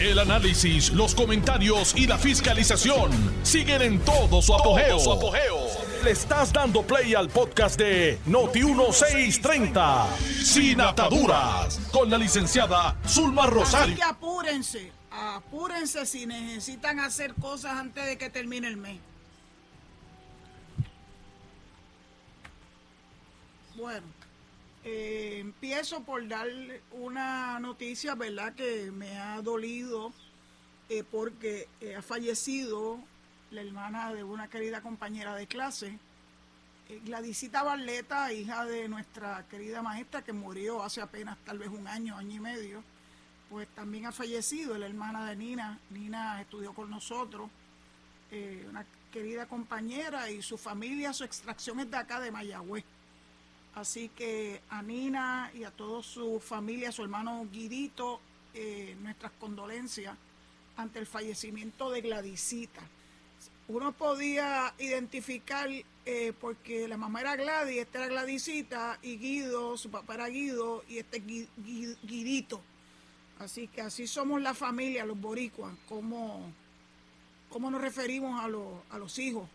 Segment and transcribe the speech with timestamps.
[0.00, 3.10] El análisis, los comentarios y la fiscalización
[3.42, 4.98] siguen en todo su apogeo.
[6.04, 10.06] Le estás dando play al podcast de Noti1630,
[10.44, 13.96] Sin Ataduras, con la licenciada Zulma Así Rosario.
[13.96, 19.00] que apúrense, apúrense si necesitan hacer cosas antes de que termine el mes.
[23.76, 24.06] Bueno,
[24.90, 26.48] eh, empiezo por dar
[26.92, 28.54] una noticia, ¿verdad?
[28.54, 30.14] Que me ha dolido
[30.88, 32.98] eh, porque eh, ha fallecido
[33.50, 35.98] la hermana de una querida compañera de clase,
[37.04, 42.16] Gladysita Barleta, hija de nuestra querida maestra que murió hace apenas tal vez un año,
[42.16, 42.82] año y medio
[43.50, 45.78] pues también ha fallecido, la hermana de Nina.
[45.90, 47.50] Nina estudió con nosotros,
[48.68, 52.84] una querida compañera y su familia, su extracción es de acá de Mayagüez.
[53.78, 58.20] Así que a Nina y a toda su familia, su hermano Guidito,
[58.52, 60.16] eh, nuestras condolencias
[60.76, 62.82] ante el fallecimiento de Gladysita.
[63.68, 69.90] Uno podía identificar, eh, porque la mamá era Gladys, esta era Gladysita, y Guido, su
[69.92, 72.60] papá era Guido, y este es Gui- Gui- Guidito.
[73.38, 76.50] Así que así somos la familia, los boricuas, cómo,
[77.48, 79.48] cómo nos referimos a, los, a los hijos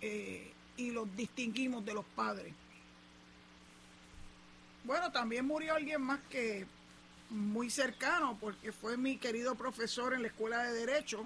[0.00, 2.54] eh, y los distinguimos de los padres.
[4.84, 6.66] Bueno, también murió alguien más que
[7.28, 11.24] muy cercano, porque fue mi querido profesor en la Escuela de Derecho,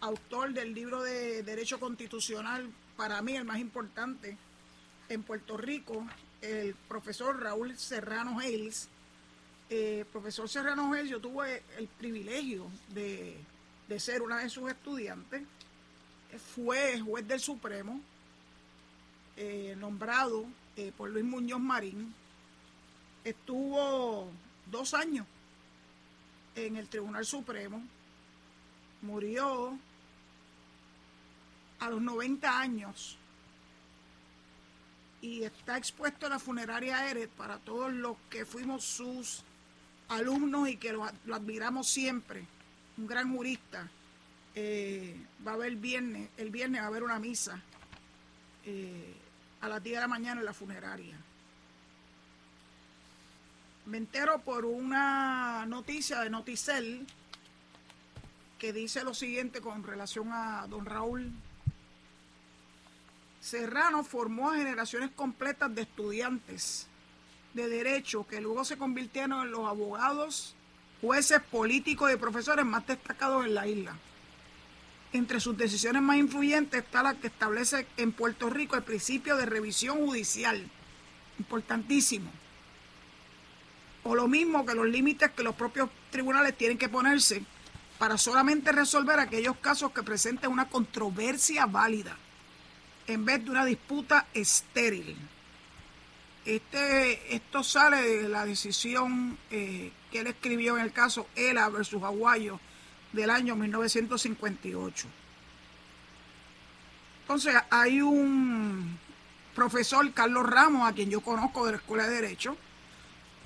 [0.00, 4.36] autor del libro de Derecho Constitucional, para mí el más importante
[5.08, 6.06] en Puerto Rico,
[6.42, 8.88] el profesor Raúl Serrano Hales
[9.68, 13.36] eh, profesor Serrano Gel, yo tuve el privilegio de,
[13.88, 15.42] de ser una de sus estudiantes.
[16.54, 18.00] Fue juez del Supremo,
[19.36, 20.44] eh, nombrado
[20.76, 22.14] eh, por Luis Muñoz Marín.
[23.26, 24.30] Estuvo
[24.70, 25.26] dos años
[26.54, 27.82] en el Tribunal Supremo.
[29.02, 29.76] Murió
[31.80, 33.18] a los 90 años
[35.20, 39.42] y está expuesto en la funeraria Eret para todos los que fuimos sus
[40.08, 42.46] alumnos y que lo, lo admiramos siempre.
[42.96, 43.88] Un gran jurista.
[44.54, 47.60] Eh, va a haber viernes, el viernes va a haber una misa
[48.64, 49.14] eh,
[49.62, 51.25] a las 10 de la mañana en la funeraria.
[53.86, 57.06] Me entero por una noticia de Noticel
[58.58, 61.32] que dice lo siguiente con relación a don Raúl
[63.40, 66.88] Serrano formó a generaciones completas de estudiantes
[67.54, 70.56] de derecho que luego se convirtieron en los abogados,
[71.00, 73.96] jueces, políticos y profesores más destacados en la isla.
[75.12, 79.46] Entre sus decisiones más influyentes está la que establece en Puerto Rico el principio de
[79.46, 80.68] revisión judicial,
[81.38, 82.32] importantísimo.
[84.08, 87.42] O lo mismo que los límites que los propios tribunales tienen que ponerse
[87.98, 92.16] para solamente resolver aquellos casos que presenten una controversia válida
[93.08, 95.16] en vez de una disputa estéril.
[96.44, 102.00] Este, esto sale de la decisión eh, que él escribió en el caso ELA versus
[102.04, 102.60] Aguayo
[103.12, 105.08] del año 1958.
[107.22, 109.00] Entonces, hay un
[109.52, 112.56] profesor, Carlos Ramos, a quien yo conozco de la Escuela de Derecho,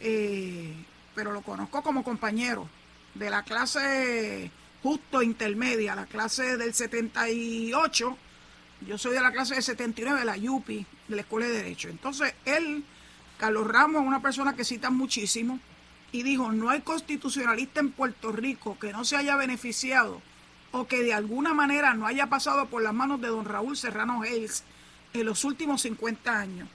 [0.01, 2.69] pero lo conozco como compañero
[3.15, 4.51] de la clase
[4.83, 8.17] justo intermedia, la clase del 78
[8.87, 11.89] yo soy de la clase de 79 de la YUPI, de la Escuela de Derecho.
[11.89, 12.83] Entonces, él,
[13.37, 15.61] Carlos Ramos, una persona que cita muchísimo
[16.13, 20.23] y dijo, no hay constitucionalista en Puerto Rico que no se haya beneficiado
[20.73, 24.23] o que de alguna manera no haya pasado por las manos de don Raúl Serrano
[24.23, 24.65] Hayes
[25.13, 26.69] en los últimos 50 años.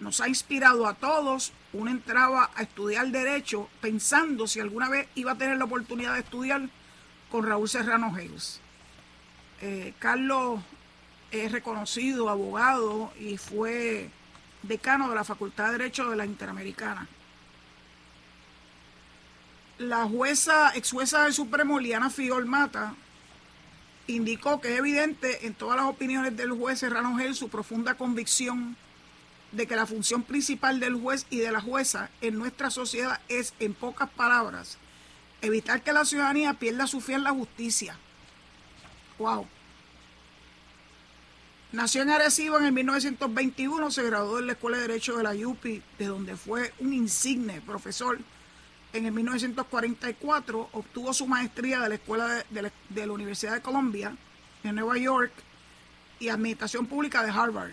[0.00, 1.52] Nos ha inspirado a todos.
[1.72, 6.20] Uno entraba a estudiar Derecho pensando si alguna vez iba a tener la oportunidad de
[6.20, 6.68] estudiar
[7.30, 8.60] con Raúl Serrano Hayes.
[9.60, 10.60] Eh, Carlos
[11.30, 14.08] es reconocido abogado y fue
[14.62, 17.06] decano de la Facultad de Derecho de la Interamericana.
[19.78, 22.94] La jueza, ex jueza del Supremo, Liana Fiol Mata,
[24.08, 28.76] indicó que es evidente en todas las opiniones del juez Serrano Gel su profunda convicción
[29.52, 33.54] de que la función principal del juez y de la jueza en nuestra sociedad es,
[33.60, 34.78] en pocas palabras,
[35.40, 37.96] evitar que la ciudadanía pierda su fe en la justicia.
[39.18, 39.46] Wow.
[41.72, 45.32] Nació en Arecibo en el 1921, se graduó en la Escuela de Derecho de la
[45.34, 48.18] UPI, de donde fue un insigne profesor.
[48.92, 53.52] En el 1944 obtuvo su maestría de la Escuela de, de la, de la Universidad
[53.52, 54.16] de Columbia
[54.64, 55.32] en Nueva York
[56.18, 57.72] y Administración Pública de Harvard.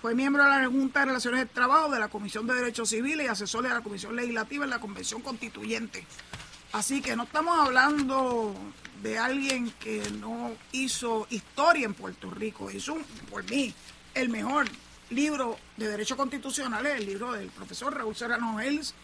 [0.00, 3.26] Fue miembro de la Junta de Relaciones del Trabajo, de la Comisión de Derechos Civiles
[3.26, 6.06] y asesor de la Comisión Legislativa en la Convención Constituyente.
[6.72, 8.54] Así que no estamos hablando
[9.02, 12.70] de alguien que no hizo historia en Puerto Rico.
[12.70, 13.74] Hizo, un, por mí,
[14.14, 14.68] el mejor
[15.10, 18.94] libro de Derecho Constitucional, el libro del profesor Raúl Serrano Hels,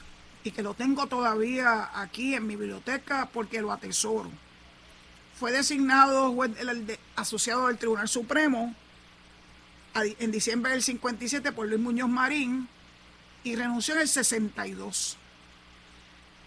[0.45, 4.31] y que lo tengo todavía aquí en mi biblioteca porque lo atesoro.
[5.39, 6.53] Fue designado juez,
[7.17, 8.75] asociado del Tribunal Supremo
[10.05, 12.69] en diciembre del 57 por Luis Muñoz Marín
[13.45, 15.17] y renunció en el 62.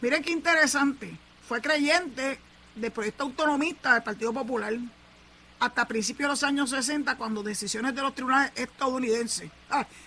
[0.01, 1.17] Miren qué interesante.
[1.47, 2.39] Fue creyente
[2.75, 4.73] del proyecto autonomista del Partido Popular
[5.59, 9.51] hasta principios de los años 60 cuando decisiones de los tribunales estadounidenses.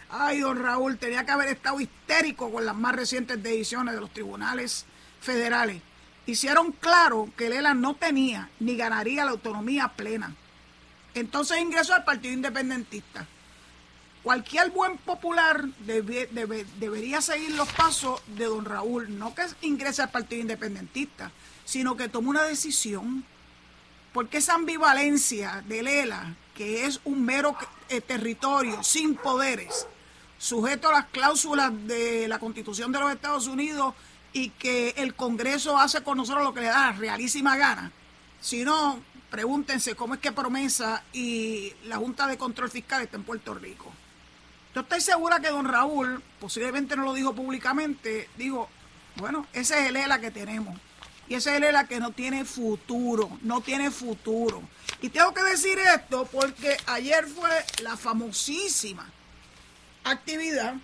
[0.09, 4.13] Ay, don Raúl, tenía que haber estado histérico con las más recientes decisiones de los
[4.13, 4.87] tribunales
[5.21, 5.83] federales.
[6.27, 10.35] Hicieron claro que Lela no tenía ni ganaría la autonomía plena.
[11.15, 13.27] Entonces ingresó al Partido Independentista.
[14.23, 20.41] Cualquier buen popular debería seguir los pasos de don Raúl, no que ingrese al Partido
[20.41, 21.33] Independentista,
[21.65, 23.25] sino que tome una decisión.
[24.13, 27.57] Porque esa ambivalencia de Lela, que es un mero
[27.89, 29.89] eh, territorio sin poderes,
[30.39, 33.95] sujeto a las cláusulas de la Constitución de los Estados Unidos
[34.33, 37.91] y que el Congreso hace con nosotros lo que le da realísima gana.
[38.41, 39.01] Si no,
[39.33, 43.91] pregúntense cómo es que Promesa y la Junta de Control Fiscal está en Puerto Rico.
[44.75, 48.69] Yo estoy segura que don Raúl, posiblemente no lo dijo públicamente, digo,
[49.17, 50.79] bueno, ese es el ELA que tenemos.
[51.29, 54.63] Y ese es el ELA que no tiene futuro, no tiene futuro.
[55.01, 57.49] Y tengo que decir esto porque ayer fue
[57.83, 59.11] la famosísima
[60.05, 60.75] actividad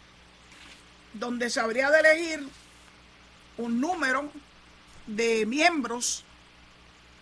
[1.12, 2.48] donde se habría de elegir
[3.58, 4.32] un número
[5.06, 6.24] de miembros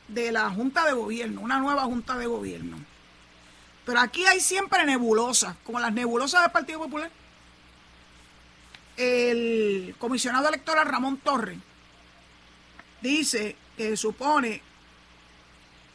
[0.08, 2.78] de la Junta de Gobierno, una nueva Junta de Gobierno.
[3.84, 7.10] Pero aquí hay siempre nebulosas, como las nebulosas del Partido Popular.
[8.96, 11.58] El comisionado electoral Ramón Torres
[13.00, 14.62] dice que supone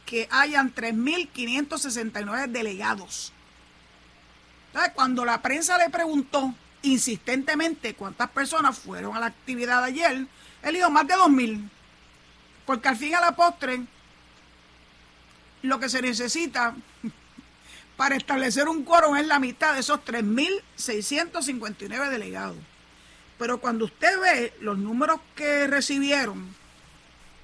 [0.06, 3.32] que hayan 3.569 delegados.
[4.68, 10.26] Entonces, cuando la prensa le preguntó insistentemente cuántas personas fueron a la actividad ayer,
[10.62, 11.68] él dijo más de 2.000.
[12.64, 13.82] Porque al fin y a la postre,
[15.62, 16.76] lo que se necesita
[17.96, 22.58] para establecer un quórum es la mitad de esos 3.659 delegados.
[23.38, 26.54] Pero cuando usted ve los números que recibieron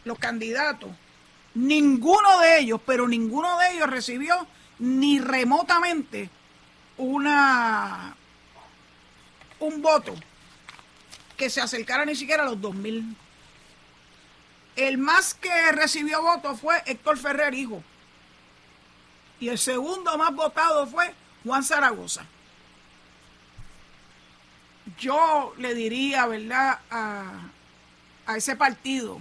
[0.04, 0.90] los candidatos,
[1.54, 4.46] ninguno de ellos, pero ninguno de ellos recibió
[4.78, 6.28] ni remotamente
[6.96, 8.14] una
[9.60, 10.14] un voto
[11.36, 13.16] que se acercara ni siquiera a los 2.000.
[14.76, 17.82] El más que recibió votos fue Héctor Ferrer, hijo
[19.40, 21.14] y el segundo más votado fue
[21.44, 22.24] Juan Zaragoza.
[24.98, 27.50] Yo le diría, ¿verdad?, a,
[28.26, 29.20] a ese partido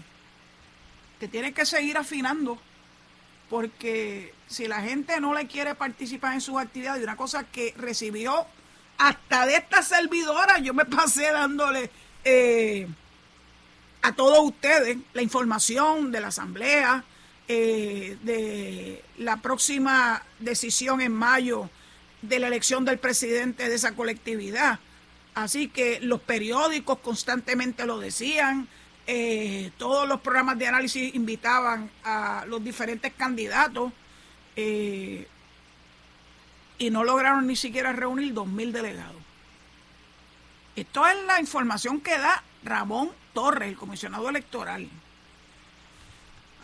[1.19, 2.57] que tiene que seguir afinando,
[3.49, 8.45] porque si la gente no le quiere participar en sus actividades, una cosa que recibió
[8.97, 11.91] hasta de esta servidora, yo me pasé dándole
[12.23, 12.87] eh,
[14.01, 17.03] a todos ustedes la información de la asamblea,
[17.47, 21.69] eh, de la próxima decisión en mayo
[22.21, 24.79] de la elección del presidente de esa colectividad.
[25.33, 28.67] Así que los periódicos constantemente lo decían,
[29.05, 33.93] eh, todos los programas de análisis invitaban a los diferentes candidatos
[34.55, 35.27] eh,
[36.77, 39.21] y no lograron ni siquiera reunir dos mil delegados.
[40.75, 44.89] Esto es la información que da Ramón Torres, el comisionado electoral.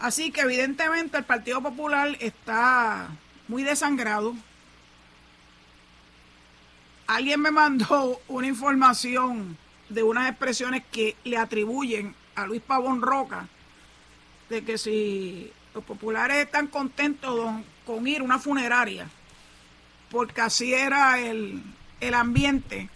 [0.03, 3.07] Así que evidentemente el Partido Popular está
[3.48, 4.36] muy desangrado.
[7.07, 9.57] Alguien me mandó una información
[9.88, 13.48] de unas expresiones que le atribuyen a Luis Pavón Roca,
[14.50, 19.07] de que si los populares están contentos con ir a una funeraria,
[20.12, 21.63] porque así era el,
[22.01, 22.89] el ambiente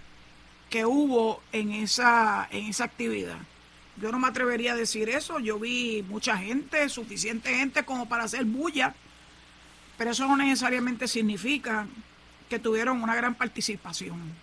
[0.70, 3.38] que hubo en esa, en esa actividad.
[4.00, 5.40] Yo no me atrevería a decir eso.
[5.40, 8.96] Yo vi mucha gente, suficiente gente como para hacer bulla,
[9.98, 11.88] pero eso no necesariamente significa
[12.50, 14.36] que tuvieron una gran participación.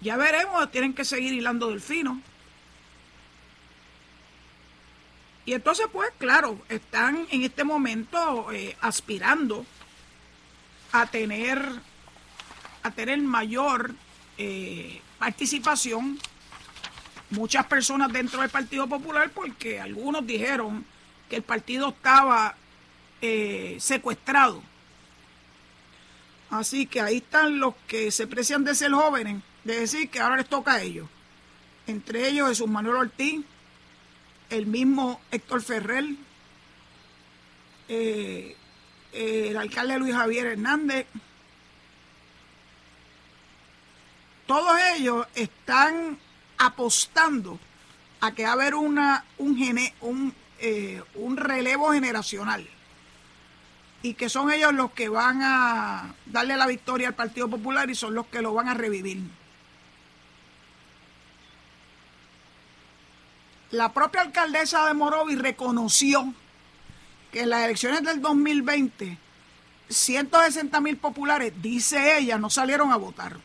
[0.00, 2.22] Ya veremos, tienen que seguir hilando del fino.
[5.44, 9.66] Y entonces, pues, claro, están en este momento eh, aspirando
[10.92, 11.60] a tener,
[12.82, 13.94] a tener mayor
[14.36, 16.18] eh, participación
[17.30, 20.84] muchas personas dentro del Partido Popular porque algunos dijeron
[21.28, 22.54] que el partido estaba
[23.20, 24.62] eh, secuestrado.
[26.50, 30.36] Así que ahí están los que se precian de ser jóvenes, de decir que ahora
[30.36, 31.08] les toca a ellos.
[31.86, 33.44] Entre ellos Jesús Manuel Ortiz,
[34.48, 36.06] el mismo Héctor Ferrer,
[37.88, 38.56] eh,
[39.12, 41.06] el alcalde Luis Javier Hernández,
[44.46, 46.18] todos ellos están
[46.58, 47.58] apostando
[48.20, 49.58] a que va a haber una, un,
[50.00, 52.68] un, eh, un relevo generacional
[54.02, 57.94] y que son ellos los que van a darle la victoria al Partido Popular y
[57.94, 59.18] son los que lo van a revivir.
[63.70, 66.32] La propia alcaldesa de Morovi reconoció
[67.32, 69.18] que en las elecciones del 2020
[69.88, 73.38] 160 mil populares, dice ella, no salieron a votar.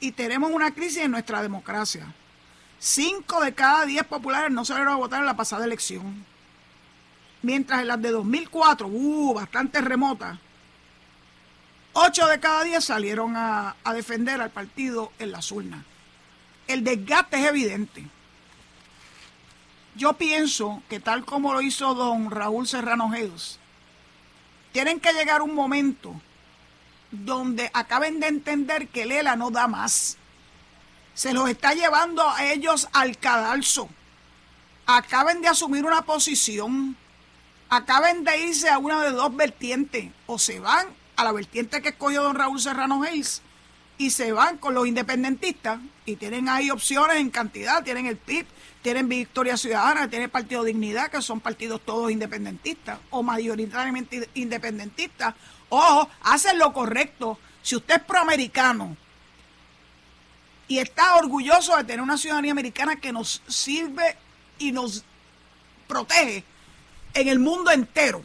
[0.00, 2.12] Y tenemos una crisis en nuestra democracia.
[2.78, 6.24] Cinco de cada diez populares no salieron a votar en la pasada elección.
[7.42, 10.38] Mientras en las de 2004, uh, bastante remota,
[11.92, 15.84] ocho de cada diez salieron a, defender al partido en las urnas.
[16.66, 18.04] El desgaste es evidente.
[19.94, 23.58] Yo pienso que tal como lo hizo don Raúl Serrano Gedos,
[24.72, 26.20] tienen que llegar un momento
[27.10, 30.16] donde acaben de entender que Lela no da más.
[31.14, 33.88] Se los está llevando a ellos al cadalso.
[34.86, 36.96] Acaben de asumir una posición.
[37.68, 40.10] Acaben de irse a una de dos vertientes.
[40.26, 43.42] O se van a la vertiente que escogió don Raúl Serrano Hayes
[43.98, 47.82] y se van con los independentistas y tienen ahí opciones en cantidad.
[47.82, 48.46] Tienen el PIB,
[48.82, 55.34] tienen Victoria Ciudadana, tienen Partido Dignidad, que son partidos todos independentistas o mayoritariamente independentistas.
[55.68, 57.38] Ojo, hacen lo correcto.
[57.62, 58.96] Si usted es proamericano
[60.68, 64.16] y está orgulloso de tener una ciudadanía americana que nos sirve
[64.58, 65.04] y nos
[65.88, 66.44] protege
[67.14, 68.22] en el mundo entero,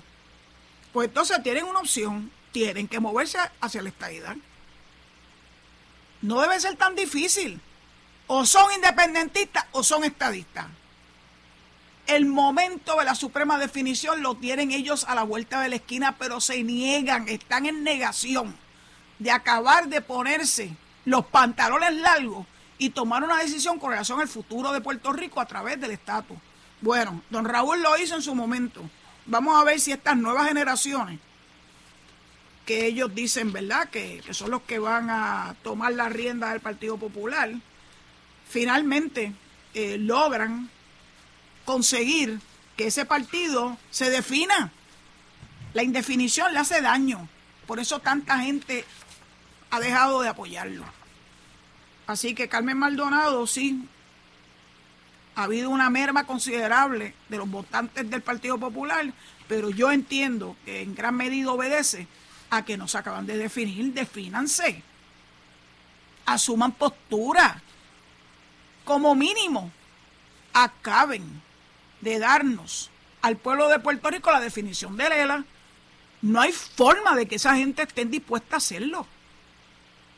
[0.94, 4.36] pues entonces tienen una opción, tienen que moverse hacia la estadidad.
[6.22, 7.60] No debe ser tan difícil
[8.28, 10.68] o son independentistas o son estadistas.
[12.12, 16.18] El momento de la suprema definición lo tienen ellos a la vuelta de la esquina,
[16.18, 18.54] pero se niegan, están en negación
[19.18, 20.76] de acabar de ponerse
[21.06, 22.46] los pantalones largos
[22.78, 26.38] y tomar una decisión con relación al futuro de Puerto Rico a través del estatus.
[26.82, 28.82] Bueno, don Raúl lo hizo en su momento.
[29.26, 31.18] Vamos a ver si estas nuevas generaciones,
[32.66, 36.60] que ellos dicen, ¿verdad?, que, que son los que van a tomar la rienda del
[36.60, 37.54] Partido Popular,
[38.50, 39.32] finalmente
[39.74, 40.70] eh, logran
[41.72, 42.42] conseguir
[42.76, 44.74] que ese partido se defina.
[45.74, 47.30] La indefinición le hace daño.
[47.66, 48.84] Por eso tanta gente
[49.70, 50.84] ha dejado de apoyarlo.
[52.08, 53.88] Así que Carmen Maldonado sí
[55.36, 59.14] ha habido una merma considerable de los votantes del Partido Popular,
[59.48, 62.06] pero yo entiendo que en gran medida obedece
[62.50, 64.84] a que nos acaban de definir, defínanse,
[66.26, 67.62] asuman postura,
[68.84, 69.72] como mínimo,
[70.52, 71.42] acaben
[72.02, 72.90] de darnos
[73.22, 75.46] al pueblo de Puerto Rico la definición de Lela.
[76.22, 79.08] No hay forma de que esa gente esté dispuesta a hacerlo.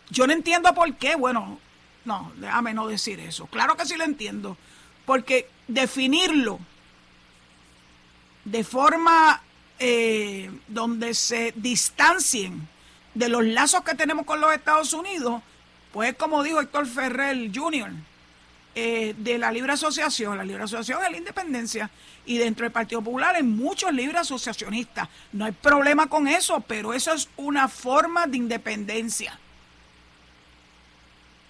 [0.09, 1.15] Yo no entiendo por qué.
[1.15, 1.59] Bueno,
[2.05, 3.47] no, déjame no decir eso.
[3.47, 4.57] Claro que sí lo entiendo.
[5.05, 6.59] Porque definirlo
[8.45, 9.41] de forma
[9.79, 12.67] eh, donde se distancien
[13.13, 15.41] de los lazos que tenemos con los Estados Unidos,
[15.91, 17.91] pues como dijo Héctor Ferrer Jr.,
[18.75, 20.37] eh, de la libre asociación.
[20.37, 21.89] La libre asociación es la independencia
[22.25, 25.09] y dentro del Partido Popular hay muchos libres asociacionistas.
[25.31, 29.39] No hay problema con eso, pero eso es una forma de independencia.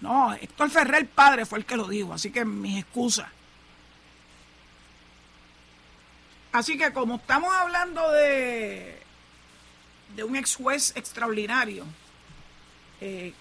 [0.01, 3.30] No, Héctor Ferrer padre fue el que lo dijo, así que mis excusas.
[6.51, 9.01] Así que como estamos hablando de,
[10.15, 11.86] de un ex juez extraordinario,
[13.00, 13.34] eh,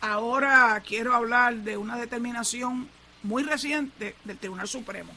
[0.00, 2.88] Ahora quiero hablar de una determinación
[3.22, 5.12] muy reciente del Tribunal Supremo.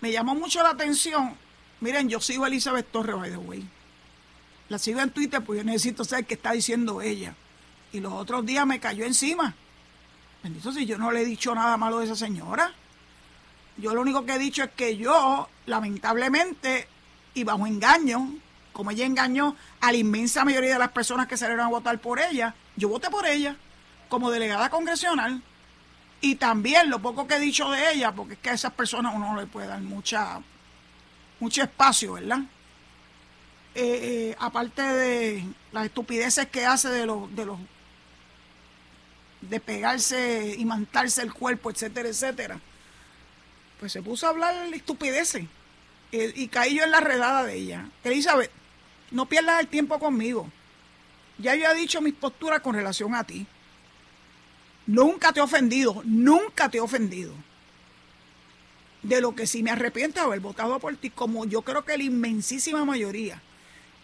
[0.00, 1.34] Me llamó mucho la atención.
[1.80, 3.66] Miren, yo sigo a Elizabeth Torres, by the way.
[4.68, 7.34] La sigo en Twitter porque yo necesito saber qué está diciendo ella.
[7.92, 9.54] Y los otros días me cayó encima.
[10.42, 12.72] Bendito si yo no le he dicho nada malo de esa señora.
[13.78, 16.88] Yo lo único que he dicho es que yo, lamentablemente,
[17.34, 18.34] y bajo engaño,
[18.76, 22.20] como ella engañó a la inmensa mayoría de las personas que salieron a votar por
[22.20, 23.56] ella, yo voté por ella
[24.10, 25.42] como delegada congresional.
[26.20, 29.14] Y también lo poco que he dicho de ella, porque es que a esas personas
[29.16, 30.42] uno no le puede dar mucha,
[31.40, 32.40] mucho espacio, ¿verdad?
[33.74, 37.58] Eh, eh, aparte de las estupideces que hace de los, de los
[39.40, 42.60] de pegarse y mantarse el cuerpo, etcétera, etcétera,
[43.80, 45.46] pues se puso a hablar de estupideces.
[46.12, 47.88] Eh, y caí yo en la redada de ella.
[48.04, 48.50] Elizabeth,
[49.10, 50.50] no pierdas el tiempo conmigo.
[51.38, 53.46] Ya yo he dicho mis posturas con relación a ti.
[54.86, 57.34] Nunca te he ofendido, nunca te he ofendido.
[59.02, 61.96] De lo que sí me arrepiento de haber votado por ti, como yo creo que
[61.96, 63.42] la inmensísima mayoría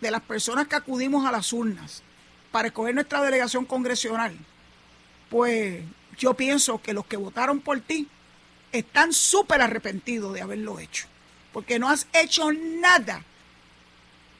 [0.01, 2.03] de las personas que acudimos a las urnas
[2.51, 4.37] para escoger nuestra delegación congresional,
[5.31, 5.83] pues
[6.19, 8.09] yo pienso que los que votaron por ti
[8.73, 11.07] están súper arrepentidos de haberlo hecho,
[11.53, 13.25] porque no has hecho nada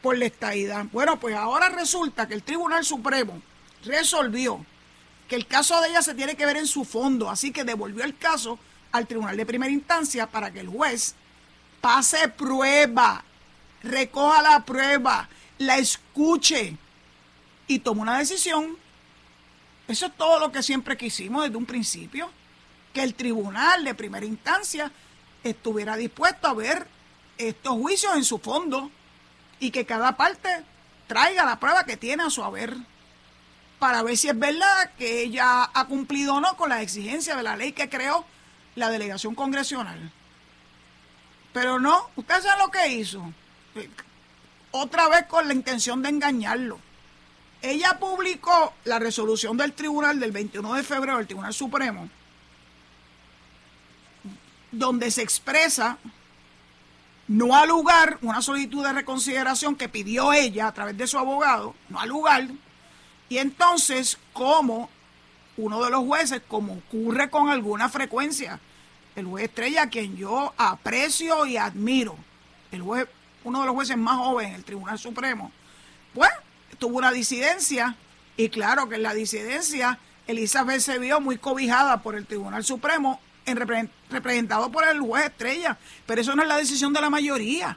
[0.03, 0.87] por la estadidad.
[0.93, 3.41] Bueno, pues ahora resulta que el Tribunal Supremo
[3.85, 4.65] resolvió
[5.29, 8.05] que el caso de ella se tiene que ver en su fondo, así que devolvió
[8.05, 8.59] el caso
[8.91, 11.15] al Tribunal de Primera Instancia para que el juez
[11.81, 13.25] pase prueba,
[13.83, 15.29] recoja la prueba,
[15.59, 16.77] la escuche
[17.67, 18.77] y tome una decisión.
[19.89, 22.31] Eso es todo lo que siempre quisimos desde un principio,
[22.93, 24.93] que el Tribunal de Primera Instancia
[25.43, 26.87] estuviera dispuesto a ver
[27.39, 28.91] estos juicios en su fondo
[29.63, 30.49] y que cada parte
[31.07, 32.77] traiga la prueba que tiene a su haber
[33.79, 37.45] para ver si es verdad que ella ha cumplido o no con las exigencias de
[37.45, 38.25] la ley que creó
[38.75, 40.11] la delegación congresional.
[41.53, 43.33] Pero no, ustedes saben lo que hizo.
[44.73, 46.81] Otra vez con la intención de engañarlo.
[47.61, 52.09] Ella publicó la resolución del tribunal del 21 de febrero del Tribunal Supremo,
[54.73, 55.99] donde se expresa
[57.33, 61.75] no al lugar una solicitud de reconsideración que pidió ella a través de su abogado,
[61.89, 62.47] no al lugar,
[63.31, 64.91] y entonces como
[65.57, 68.61] uno de los jueces, como ocurre con alguna frecuencia,
[69.17, 72.17] el juez Estrella, quien yo aprecio y admiro,
[72.71, 73.09] el juez,
[73.45, 75.51] uno de los jueces más jóvenes del Tribunal Supremo,
[76.15, 76.31] pues
[76.79, 77.97] tuvo una disidencia.
[78.37, 83.21] Y claro que en la disidencia Elizabeth se vio muy cobijada por el Tribunal Supremo
[83.47, 83.57] en
[84.11, 87.77] representado por el juez Estrella, pero eso no es la decisión de la mayoría.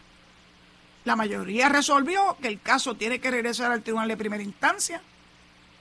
[1.06, 5.02] La mayoría resolvió que el caso tiene que regresar al tribunal de primera instancia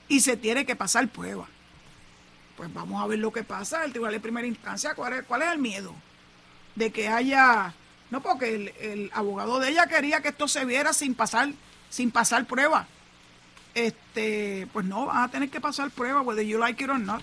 [0.09, 1.49] y se tiene que pasar prueba.
[2.57, 4.95] Pues vamos a ver lo que pasa el tribunal de primera instancia.
[4.95, 5.95] ¿Cuál es, cuál es el miedo?
[6.75, 7.75] De que haya...
[8.11, 11.49] No, porque el, el, abogado de ella quería que esto se viera sin pasar,
[11.89, 12.87] sin pasar prueba.
[13.75, 17.23] Este, pues no, van a tener que pasar prueba, whether you like it or not.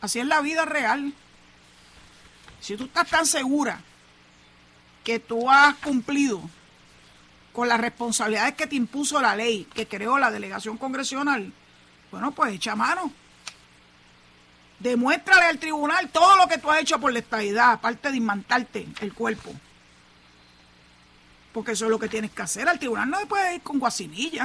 [0.00, 1.12] Así es la vida real.
[2.62, 3.80] Si tú estás tan segura
[5.02, 6.40] que tú has cumplido
[7.52, 11.52] con las responsabilidades que te impuso la ley que creó la delegación congresional,
[12.12, 13.12] bueno, pues echa mano.
[14.78, 18.86] Demuéstrale al tribunal todo lo que tú has hecho por la estadidad, aparte de inmantarte
[19.00, 19.52] el cuerpo.
[21.52, 22.68] Porque eso es lo que tienes que hacer.
[22.68, 24.44] Al tribunal no le puedes ir con guasinilla.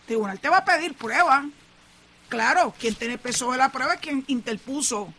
[0.00, 1.46] El tribunal te va a pedir pruebas.
[2.28, 5.12] Claro, quien tiene peso de la prueba es quien interpuso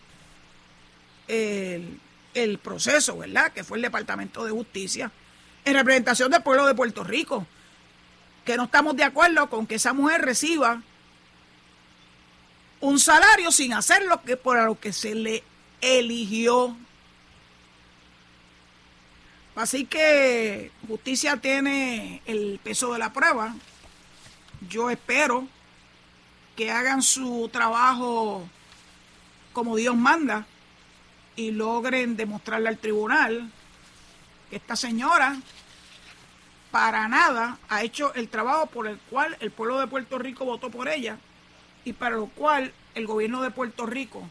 [2.34, 3.52] el, proceso, ¿verdad?
[3.52, 5.12] Que fue el Departamento de Justicia,
[5.66, 7.46] en representación del pueblo de Puerto Rico,
[8.46, 10.82] que no estamos de acuerdo con que esa mujer reciba
[12.82, 15.44] un salario sin hacer lo que por lo que se le
[15.80, 16.76] eligió.
[19.56, 23.56] Así que justicia tiene el peso de la prueba.
[24.68, 25.48] Yo espero
[26.56, 28.48] que hagan su trabajo
[29.54, 30.46] como Dios manda
[31.36, 33.50] y logren demostrarle al tribunal
[34.50, 35.38] que esta señora
[36.72, 40.70] para nada ha hecho el trabajo por el cual el pueblo de Puerto Rico votó
[40.70, 41.18] por ella
[41.86, 44.28] y para lo cual el gobierno de Puerto Rico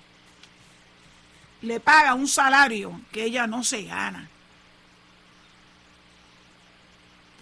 [1.60, 4.28] le paga un salario que ella no se gana.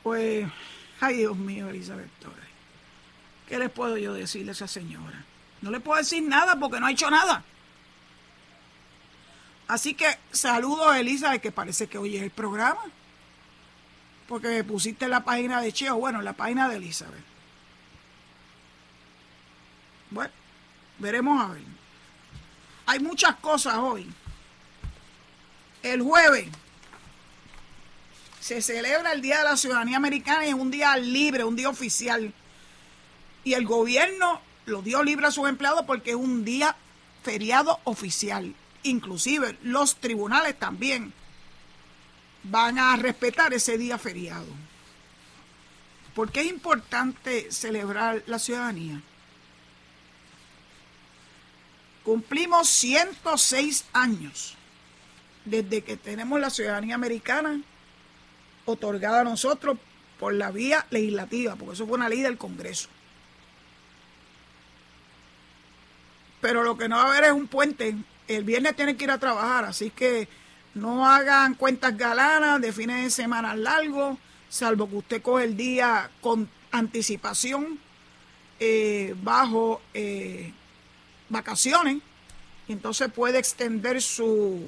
[0.03, 0.47] Pues,
[1.01, 2.49] ay Dios mío, Elizabeth Torres,
[3.49, 5.25] ¿qué les puedo yo decirle a esa señora?
[5.63, 7.45] No le puedo decir nada porque no ha hecho nada.
[9.71, 12.81] Así que saludo a Elizabeth, que parece que oye el programa.
[14.27, 17.23] Porque me pusiste la página de Cheo, bueno, en la página de Elizabeth.
[20.11, 20.33] Bueno,
[20.99, 21.63] veremos a ver.
[22.87, 24.13] Hay muchas cosas hoy.
[25.85, 26.49] El jueves
[28.41, 31.69] se celebra el Día de la Ciudadanía Americana y es un día libre, un día
[31.69, 32.35] oficial.
[33.45, 36.75] Y el gobierno lo dio libre a sus empleados porque es un día
[37.23, 38.53] feriado oficial
[38.83, 41.13] inclusive los tribunales también
[42.43, 44.47] van a respetar ese día feriado.
[46.15, 49.01] ¿Por qué es importante celebrar la ciudadanía?
[52.03, 54.57] Cumplimos 106 años
[55.45, 57.61] desde que tenemos la ciudadanía americana
[58.65, 59.79] otorgada a nosotros
[60.19, 62.89] por la vía legislativa, porque eso fue una ley del Congreso.
[66.41, 67.97] Pero lo que no va a haber es un puente
[68.37, 70.29] el viernes tienen que ir a trabajar, así que
[70.75, 76.11] no hagan cuentas galanas de fines de semana largos, salvo que usted coge el día
[76.21, 77.79] con anticipación
[78.61, 80.53] eh, bajo eh,
[81.29, 81.99] vacaciones
[82.69, 84.63] y entonces puede extender su,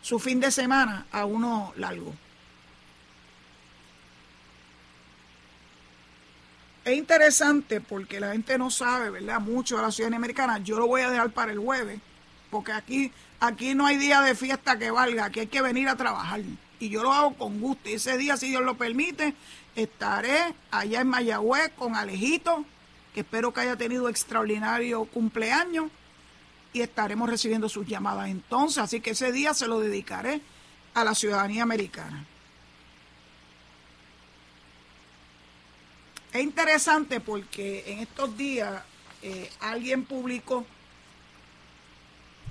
[0.00, 2.14] su fin de semana a uno largo.
[6.84, 9.38] Es interesante porque la gente no sabe, ¿verdad?
[9.40, 10.58] Mucho de la ciudadanía americana.
[10.58, 12.00] Yo lo voy a dejar para el jueves,
[12.52, 13.10] porque aquí,
[13.40, 16.42] aquí no hay día de fiesta que valga, aquí hay que venir a trabajar.
[16.78, 17.88] Y yo lo hago con gusto.
[17.88, 19.34] Y ese día, si Dios lo permite,
[19.74, 22.66] estaré allá en Mayagüez con Alejito,
[23.14, 25.90] que espero que haya tenido extraordinario cumpleaños,
[26.74, 28.82] y estaremos recibiendo sus llamadas entonces.
[28.82, 30.42] Así que ese día se lo dedicaré
[30.92, 32.26] a la ciudadanía americana.
[36.34, 38.82] Es interesante porque en estos días
[39.22, 40.66] eh, alguien publicó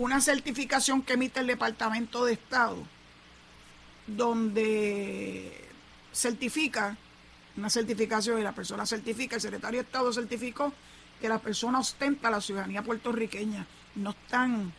[0.02, 2.78] una certificación que emite el Departamento de Estado,
[4.08, 5.70] donde
[6.14, 6.98] certifica,
[7.56, 10.74] una certificación y la persona certifica, el secretario de Estado certificó
[11.20, 13.66] que la persona ostenta la ciudadanía puertorriqueña.
[13.96, 14.74] No están,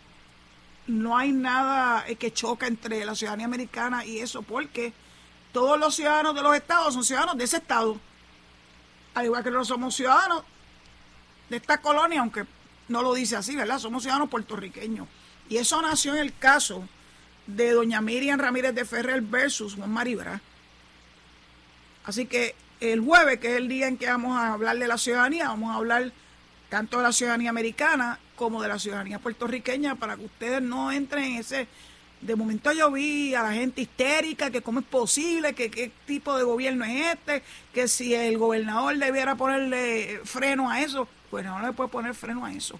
[0.86, 4.92] no hay nada eh, que choca entre la ciudadanía americana y eso, porque
[5.52, 8.00] todos los ciudadanos de los estados son ciudadanos de ese estado
[9.14, 10.42] al igual que no somos ciudadanos
[11.48, 12.46] de esta colonia, aunque
[12.88, 13.78] no lo dice así, ¿verdad?
[13.78, 15.08] Somos ciudadanos puertorriqueños.
[15.48, 16.86] Y eso nació en el caso
[17.46, 20.40] de doña Miriam Ramírez de Ferrer versus Juan Maribra.
[22.04, 24.98] Así que el jueves, que es el día en que vamos a hablar de la
[24.98, 26.12] ciudadanía, vamos a hablar
[26.68, 31.24] tanto de la ciudadanía americana como de la ciudadanía puertorriqueña para que ustedes no entren
[31.24, 31.68] en ese
[32.22, 36.36] de momento yo vi a la gente histérica, que cómo es posible, que qué tipo
[36.36, 37.42] de gobierno es este,
[37.74, 42.44] que si el gobernador debiera ponerle freno a eso, pues no le puede poner freno
[42.44, 42.78] a eso.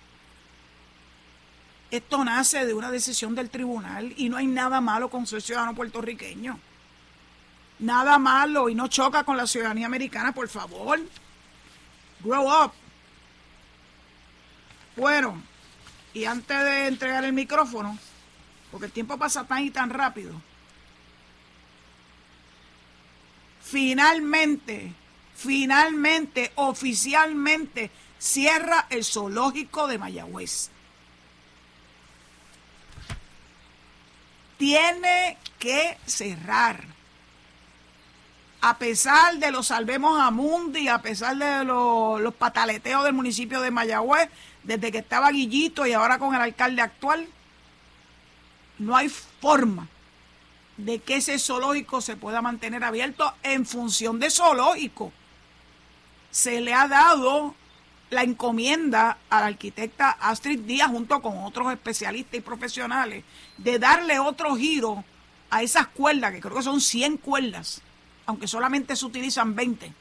[1.90, 5.74] Esto nace de una decisión del tribunal y no hay nada malo con ser ciudadano
[5.74, 6.60] puertorriqueño.
[7.78, 11.00] Nada malo y no choca con la ciudadanía americana, por favor.
[12.20, 12.72] Grow up.
[14.96, 15.42] Bueno,
[16.12, 17.96] y antes de entregar el micrófono,
[18.70, 20.38] porque el tiempo pasa tan y tan rápido.
[23.62, 24.92] Finalmente,
[25.34, 27.90] finalmente, oficialmente,
[28.22, 30.70] cierra el zoológico de Mayagüez.
[34.56, 36.84] Tiene que cerrar.
[38.60, 43.60] A pesar de los salvemos a Mundi, a pesar de los, los pataleteos del municipio
[43.60, 44.30] de Mayagüez,
[44.62, 47.26] desde que estaba Guillito y ahora con el alcalde actual,
[48.78, 49.88] no hay forma
[50.76, 55.12] de que ese zoológico se pueda mantener abierto en función de zoológico.
[56.30, 57.56] Se le ha dado
[58.12, 63.24] la encomienda a la arquitecta Astrid Díaz junto con otros especialistas y profesionales
[63.56, 65.02] de darle otro giro
[65.48, 67.80] a esas cuerdas, que creo que son 100 cuerdas,
[68.26, 69.94] aunque solamente se utilizan 20,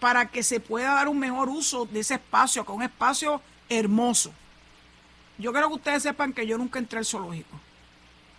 [0.00, 4.34] para que se pueda dar un mejor uso de ese espacio, con un espacio hermoso.
[5.38, 7.58] Yo quiero que ustedes sepan que yo nunca entré al zoológico.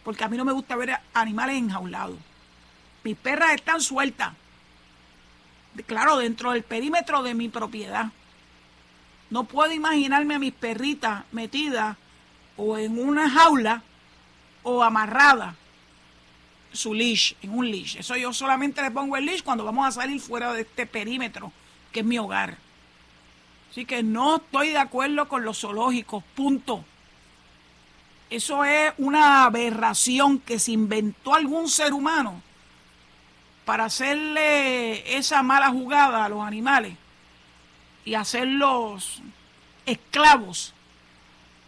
[0.03, 2.19] Porque a mí no me gusta ver animales enjaulados.
[3.03, 4.33] Mis perras están sueltas.
[5.87, 8.11] Claro, dentro del perímetro de mi propiedad.
[9.29, 11.97] No puedo imaginarme a mis perritas metidas
[12.55, 13.83] o en una jaula
[14.63, 15.55] o amarrada
[16.71, 17.97] su leash, en un leash.
[17.97, 21.51] Eso yo solamente le pongo el leash cuando vamos a salir fuera de este perímetro,
[21.91, 22.57] que es mi hogar.
[23.71, 26.83] Así que no estoy de acuerdo con los zoológicos, punto.
[28.29, 32.41] Eso es una aberración que se inventó algún ser humano
[33.65, 36.97] para hacerle esa mala jugada a los animales
[38.07, 39.21] y hacerlos
[39.85, 40.73] esclavos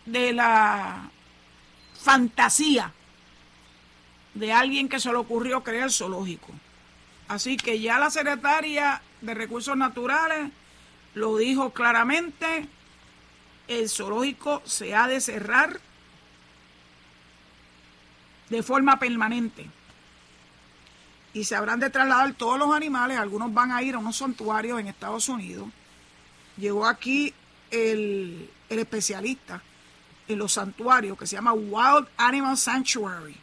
[0.05, 1.09] de la
[2.01, 2.93] fantasía
[4.35, 6.53] de alguien que se le ocurrió crear zoológico.
[7.27, 10.49] Así que ya la secretaria de Recursos Naturales
[11.13, 12.69] lo dijo claramente,
[13.67, 15.81] el zoológico se ha de cerrar
[18.47, 19.69] de forma permanente.
[21.33, 24.79] Y se habrán de trasladar todos los animales, algunos van a ir a unos santuarios
[24.79, 25.67] en Estados Unidos.
[26.59, 27.33] Llegó aquí
[27.71, 29.61] el, el especialista
[30.27, 33.35] en los santuarios que se llama Wild Animal Sanctuary.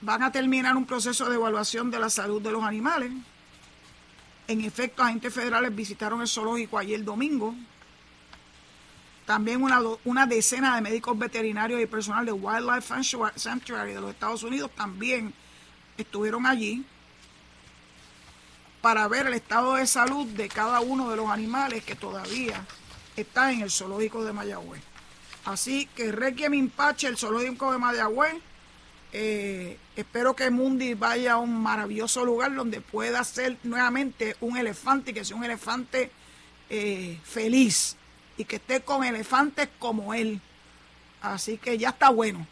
[0.00, 3.10] Van a terminar un proceso de evaluación de la salud de los animales
[4.46, 7.54] en efecto, agentes federales visitaron el zoológico ayer domingo.
[9.24, 12.94] También una, una decena de médicos veterinarios y personal de Wildlife
[13.36, 15.32] Sanctuary de los Estados Unidos también
[15.96, 16.84] estuvieron allí
[18.84, 22.66] para ver el estado de salud de cada uno de los animales que todavía
[23.16, 24.82] están en el zoológico de Mayagüez.
[25.46, 28.34] Así que Requiem Impache, el zoológico de Mayagüez,
[29.14, 35.12] eh, espero que Mundi vaya a un maravilloso lugar donde pueda ser nuevamente un elefante
[35.12, 36.10] y que sea un elefante
[36.68, 37.96] eh, feliz
[38.36, 40.42] y que esté con elefantes como él.
[41.22, 42.46] Así que ya está bueno.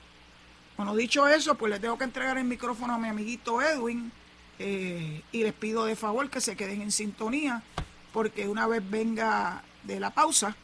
[0.78, 4.10] Bueno, dicho eso, pues le tengo que entregar el micrófono a mi amiguito Edwin
[4.64, 7.64] eh, y les pido de favor que se queden en sintonía
[8.12, 10.54] porque una vez venga de la pausa,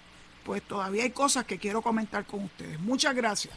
[0.44, 2.78] pues todavía hay cosas que quiero comentar con ustedes.
[2.78, 3.54] Muchas gracias.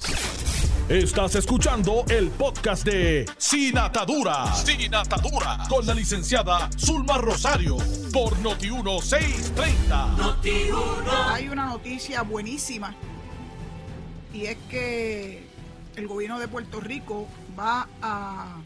[0.89, 4.51] Estás escuchando el podcast de Sin Atadura.
[4.55, 5.59] Sin Atadura.
[5.69, 7.77] Con la licenciada Zulma Rosario.
[8.11, 10.37] Por Noti1630.
[11.29, 12.95] Hay una noticia buenísima.
[14.33, 15.45] Y es que
[15.95, 17.27] el gobierno de Puerto Rico
[17.57, 18.57] va a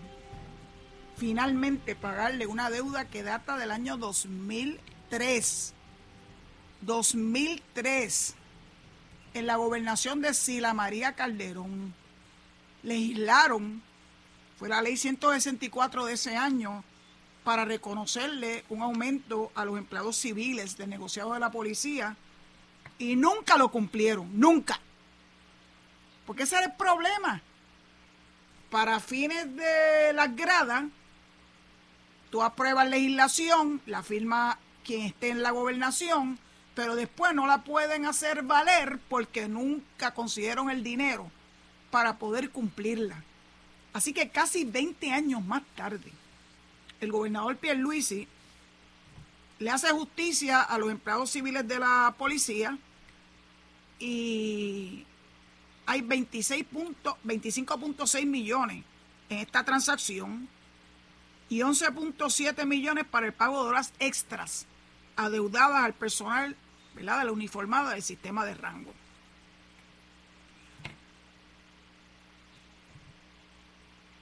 [1.18, 5.74] finalmente pagarle una deuda que data del año 2003.
[6.82, 8.36] 2003.
[9.34, 11.94] En la gobernación de Sila María Calderón
[12.84, 13.82] legislaron,
[14.58, 16.84] fue la ley 164 de ese año,
[17.44, 22.18] para reconocerle un aumento a los empleados civiles del negociado de la policía
[22.98, 24.80] y nunca lo cumplieron, nunca.
[26.26, 27.42] Porque ese era el problema.
[28.72, 30.86] Para fines de las gradas,
[32.36, 36.38] tú apruebas legislación, la firma quien esté en la gobernación,
[36.74, 41.32] pero después no la pueden hacer valer porque nunca consiguieron el dinero
[41.92, 43.24] para poder cumplirla.
[43.94, 46.12] Así que casi 20 años más tarde,
[47.00, 48.28] el gobernador Pierluisi
[49.60, 52.78] le hace justicia a los empleados civiles de la policía
[53.98, 55.06] y
[55.86, 58.84] hay 25.6 millones
[59.30, 60.50] en esta transacción
[61.50, 64.66] y 11.7 millones para el pago de horas extras
[65.16, 66.56] adeudadas al personal
[66.96, 67.20] ¿verdad?
[67.20, 68.92] de la uniformada del sistema de rango.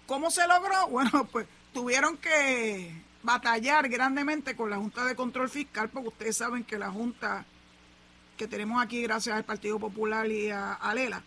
[0.06, 0.88] ¿Cómo se logró?
[0.90, 6.64] Bueno, pues tuvieron que batallar grandemente con la Junta de Control Fiscal, porque ustedes saben
[6.64, 7.46] que la Junta
[8.38, 11.24] que tenemos aquí, gracias al Partido Popular y a, a Lela,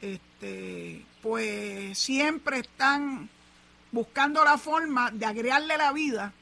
[0.00, 3.30] este, pues siempre están
[3.92, 6.32] buscando la forma de agregarle la vida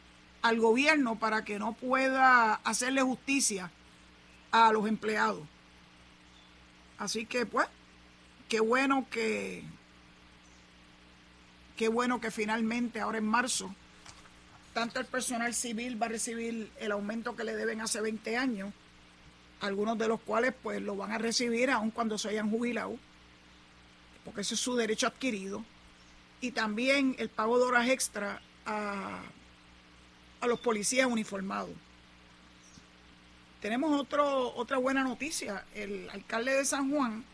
[0.43, 3.71] al gobierno para que no pueda hacerle justicia
[4.51, 5.47] a los empleados.
[6.99, 7.67] Así que pues,
[8.49, 9.65] qué bueno que,
[11.77, 13.75] qué bueno que finalmente ahora en marzo,
[14.73, 18.73] tanto el personal civil va a recibir el aumento que le deben hace 20 años,
[19.61, 22.99] algunos de los cuales pues lo van a recibir aun cuando se hayan jubilado
[24.25, 25.65] porque ese es su derecho adquirido,
[26.41, 29.23] y también el pago de horas extra a,
[30.47, 31.71] los policías uniformados.
[33.63, 35.65] Tenemos otro, otra buena noticia.
[35.75, 37.25] El alcalde de San Juan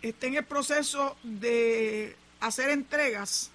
[0.00, 3.50] está en el proceso de hacer entregas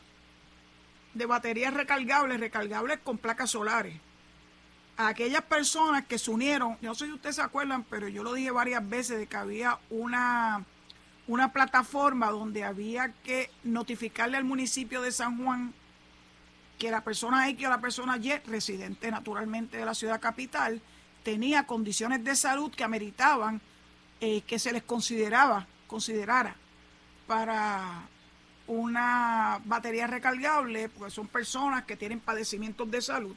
[1.16, 3.96] de baterías recargables, recargables con placas solares.
[4.98, 8.34] A aquellas personas que se unieron, no sé si ustedes se acuerdan, pero yo lo
[8.34, 10.64] dije varias veces de que había una
[11.28, 15.74] una plataforma donde había que notificarle al municipio de San Juan
[16.78, 20.82] que la persona X o la persona Y, residente naturalmente de la ciudad capital,
[21.24, 23.62] tenía condiciones de salud que ameritaban
[24.22, 26.56] eh, que se les consideraba, considerara
[27.28, 28.04] para
[28.68, 33.36] una batería recargable, porque son personas que tienen padecimientos de salud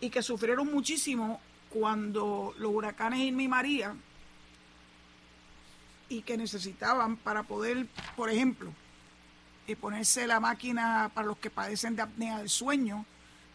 [0.00, 3.94] y que sufrieron muchísimo cuando los huracanes Irma y María
[6.10, 8.70] y que necesitaban para poder, por ejemplo,
[9.66, 13.06] eh, ponerse la máquina para los que padecen de apnea del sueño,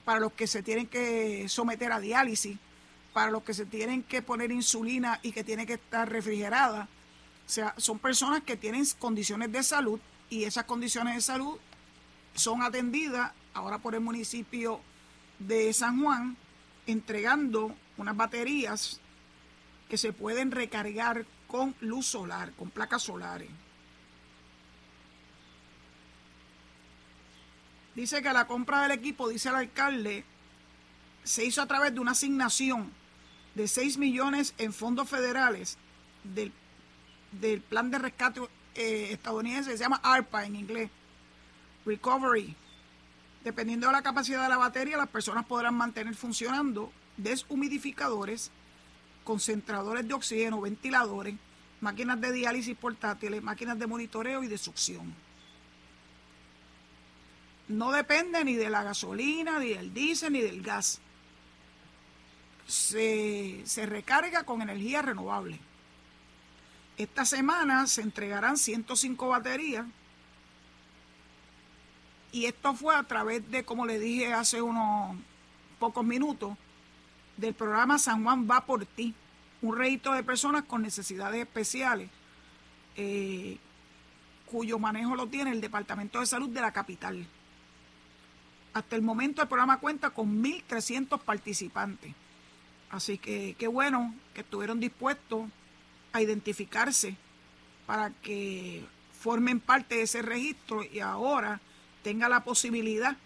[0.06, 2.58] para los que se tienen que someter a diálisis,
[3.14, 6.88] para los que se tienen que poner insulina y que tiene que estar refrigerada.
[7.46, 11.58] O sea, son personas que tienen condiciones de salud y esas condiciones de salud
[12.34, 14.80] son atendidas ahora por el municipio
[15.40, 16.38] de San Juan,
[16.88, 19.02] entregando unas baterías
[19.90, 23.50] que se pueden recargar con luz solar, con placas solares.
[27.96, 30.26] Dice que la compra del equipo, dice el alcalde,
[31.24, 32.92] se hizo a través de una asignación
[33.56, 35.78] de 6 millones en fondos federales
[36.24, 36.52] del,
[37.62, 38.42] plan de rescate
[38.76, 40.90] eh, estadounidense, se llama ARPA en inglés,
[41.86, 42.56] Recovery.
[43.44, 48.52] Dependiendo de la capacidad de la batería, las personas podrán mantener funcionando deshumidificadores,
[49.26, 51.36] concentradores de oxígeno, ventiladores,
[51.82, 55.14] máquinas de diálisis portátiles, máquinas de monitoreo y de succión.
[57.68, 61.02] No depende ni de la gasolina, ni del diésel, ni del gas.
[62.68, 65.60] Se, se recarga con energía renovable.
[66.98, 69.86] Esta semana se entregarán 105 baterías
[72.32, 75.16] y esto fue a través de, como le dije hace unos
[75.80, 76.58] pocos minutos,
[77.38, 79.14] del programa San Juan va por ti,
[79.62, 82.10] un registro de personas con necesidades especiales,
[82.96, 83.58] eh,
[84.46, 87.26] cuyo manejo lo tiene el Departamento de Salud de la capital.
[88.74, 92.14] Hasta el momento el programa cuenta con 1.300 participantes.
[92.90, 95.50] Así que qué bueno que estuvieron dispuestos
[96.14, 97.16] a identificarse
[97.86, 98.86] para que
[99.20, 101.60] formen parte de ese registro y ahora
[102.04, 103.18] tenga la posibilidad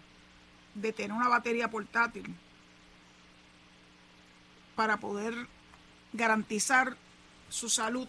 [0.74, 2.34] de tener una batería portátil
[4.80, 5.34] para poder
[6.14, 6.96] garantizar
[7.50, 8.08] su salud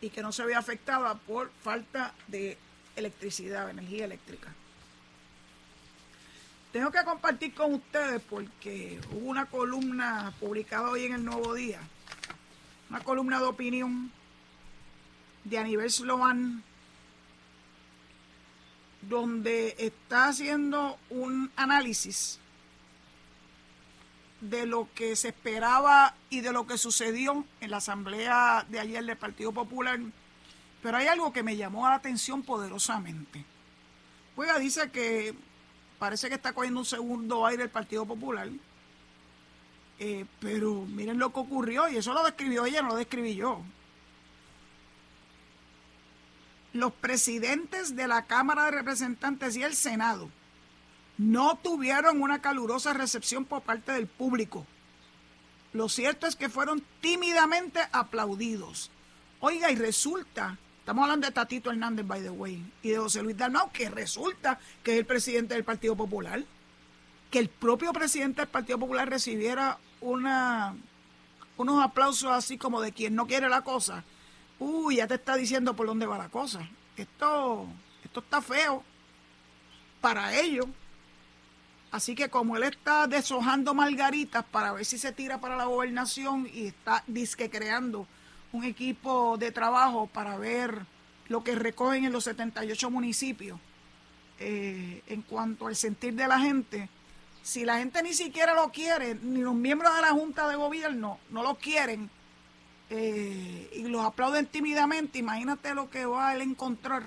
[0.00, 2.56] y que no se vea afectada por falta de
[2.96, 4.50] electricidad, energía eléctrica.
[6.72, 11.80] Tengo que compartir con ustedes porque hubo una columna publicada hoy en el Nuevo Día,
[12.88, 14.10] una columna de opinión
[15.44, 16.62] de Aníbal Sloan,
[19.02, 22.40] donde está haciendo un análisis
[24.50, 29.04] de lo que se esperaba y de lo que sucedió en la asamblea de ayer
[29.04, 29.98] del Partido Popular,
[30.82, 33.44] pero hay algo que me llamó la atención poderosamente.
[34.36, 35.34] Oiga, dice que
[35.98, 38.48] parece que está cogiendo un segundo aire el Partido Popular,
[39.98, 43.62] eh, pero miren lo que ocurrió, y eso lo describió ella, no lo describí yo.
[46.74, 50.28] Los presidentes de la Cámara de Representantes y el Senado
[51.18, 54.66] no tuvieron una calurosa recepción por parte del público.
[55.72, 58.90] Lo cierto es que fueron tímidamente aplaudidos.
[59.40, 63.36] Oiga, y resulta, estamos hablando de Tatito Hernández, by the way, y de José Luis
[63.36, 66.42] Dalmau, que resulta que es el presidente del Partido Popular,
[67.30, 70.76] que el propio presidente del Partido Popular recibiera una,
[71.56, 74.04] unos aplausos así como de quien no quiere la cosa.
[74.58, 76.68] Uy, ya te está diciendo por dónde va la cosa.
[76.96, 77.66] Esto,
[78.04, 78.84] esto está feo
[80.00, 80.66] para ellos.
[81.94, 86.48] Así que como él está deshojando margaritas para ver si se tira para la gobernación
[86.52, 88.08] y está disque creando
[88.50, 90.86] un equipo de trabajo para ver
[91.28, 93.60] lo que recogen en los 78 municipios
[94.40, 96.88] eh, en cuanto al sentir de la gente,
[97.44, 101.20] si la gente ni siquiera lo quiere, ni los miembros de la Junta de Gobierno
[101.30, 102.10] no lo quieren
[102.90, 107.04] eh, y los aplauden tímidamente, imagínate lo que va a él encontrar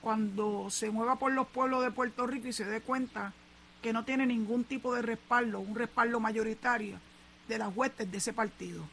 [0.00, 3.34] cuando se mueva por los pueblos de Puerto Rico y se dé cuenta
[3.82, 6.98] que no tiene ningún tipo de respaldo, un respaldo mayoritario
[7.46, 8.84] de las huestes de ese partido.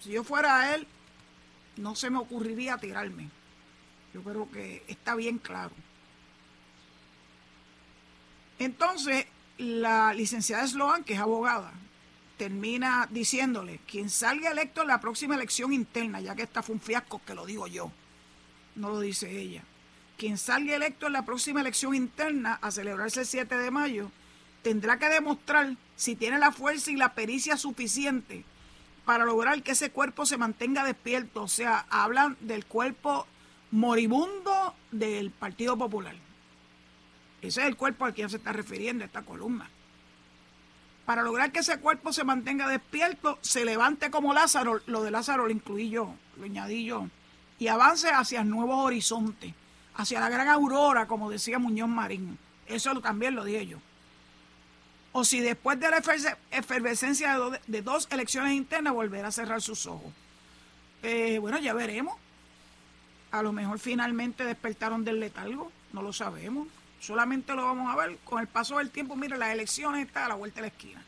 [0.00, 0.86] Si yo fuera él,
[1.76, 3.28] no se me ocurriría tirarme.
[4.14, 5.72] Yo creo que está bien claro.
[8.58, 9.26] Entonces,
[9.58, 11.72] la licenciada Sloan, que es abogada,
[12.36, 16.80] termina diciéndole, quien salga electo en la próxima elección interna, ya que esta fue un
[16.80, 17.90] fiasco, que lo digo yo,
[18.76, 19.62] no lo dice ella
[20.20, 24.10] quien salga electo en la próxima elección interna a celebrarse el 7 de mayo
[24.62, 28.44] tendrá que demostrar si tiene la fuerza y la pericia suficiente
[29.06, 31.44] para lograr que ese cuerpo se mantenga despierto.
[31.44, 33.26] O sea, hablan del cuerpo
[33.70, 36.14] moribundo del Partido Popular.
[37.40, 39.70] Ese es el cuerpo al que se está refiriendo esta columna.
[41.06, 45.46] Para lograr que ese cuerpo se mantenga despierto, se levante como Lázaro, lo de Lázaro
[45.46, 47.08] lo incluí yo, lo añadí yo,
[47.58, 49.54] y avance hacia nuevos horizontes
[50.00, 52.38] hacia la gran aurora, como decía Muñoz Marín.
[52.66, 53.78] Eso también lo dije yo.
[55.12, 56.02] O si después de la
[56.50, 60.12] efervescencia de, dos elecciones internas volverá a cerrar sus ojos.
[61.02, 62.16] Eh, bueno, ya veremos.
[63.32, 66.68] A lo mejor finalmente despertaron del letargo, no lo sabemos.
[67.00, 69.16] Solamente lo vamos a ver con el paso del tiempo.
[69.16, 71.02] Mire, las elecciones están a la vuelta de la esquina.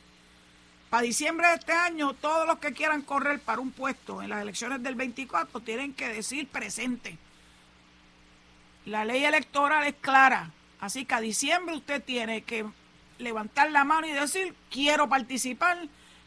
[0.91, 4.43] Para diciembre de este año, todos los que quieran correr para un puesto en las
[4.43, 7.19] elecciones del 24 tienen que decir presente
[8.85, 12.67] la ley electoral es clara, así que a diciembre usted tiene que
[13.19, 15.79] levantar la mano y decir, quiero participar,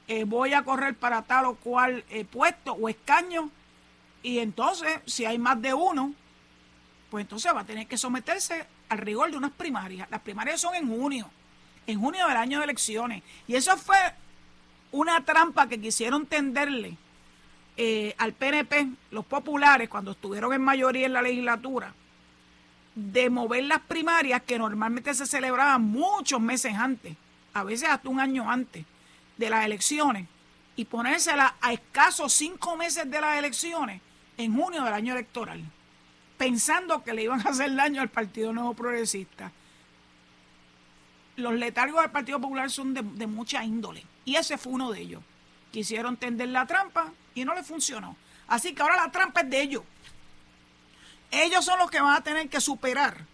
[0.08, 3.50] eh, voy a correr para tal o cual eh, puesto o escaño,
[4.24, 6.14] y entonces, si hay más de uno,
[7.12, 10.10] pues entonces va a tener que someterse al rigor de unas primarias.
[10.10, 11.30] Las primarias son en junio,
[11.86, 13.22] en junio del año de elecciones.
[13.48, 13.98] Y eso fue
[14.92, 16.98] una trampa que quisieron tenderle
[17.78, 21.94] eh, al PNP, los populares, cuando estuvieron en mayoría en la legislatura
[22.96, 27.16] de mover las primarias que normalmente se celebraban muchos meses antes,
[27.54, 28.86] a veces hasta un año antes
[29.38, 30.28] de las elecciones,
[30.78, 34.02] y ponérselas a escasos cinco meses de las elecciones
[34.38, 35.62] en junio del año electoral,
[36.38, 39.52] pensando que le iban a hacer daño al Partido Nuevo Progresista.
[41.36, 45.02] Los letargos del Partido Popular son de, de mucha índole, y ese fue uno de
[45.02, 45.22] ellos.
[45.72, 48.16] Quisieron tender la trampa y no le funcionó.
[48.48, 49.84] Así que ahora la trampa es de ellos
[51.44, 53.26] ellos son los que van a tener que superar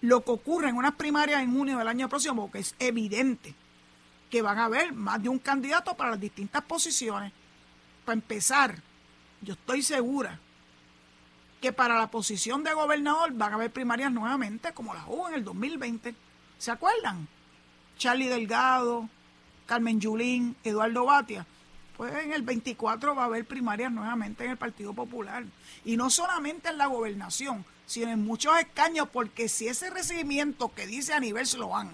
[0.00, 3.54] lo que ocurre en unas primarias en junio del año próximo, porque es evidente
[4.30, 7.32] que van a haber más de un candidato para las distintas posiciones.
[8.04, 8.76] Para empezar,
[9.42, 10.38] yo estoy segura
[11.60, 15.34] que para la posición de gobernador van a haber primarias nuevamente, como las hubo en
[15.34, 16.14] el 2020.
[16.58, 17.28] ¿Se acuerdan?
[17.98, 19.08] Charlie Delgado,
[19.66, 21.46] Carmen Yulín, Eduardo Batia.
[22.00, 25.44] Pues en el 24 va a haber primarias nuevamente en el Partido Popular.
[25.84, 30.86] Y no solamente en la gobernación, sino en muchos escaños, porque si ese recibimiento que
[30.86, 31.90] dice Aníbal Sloan,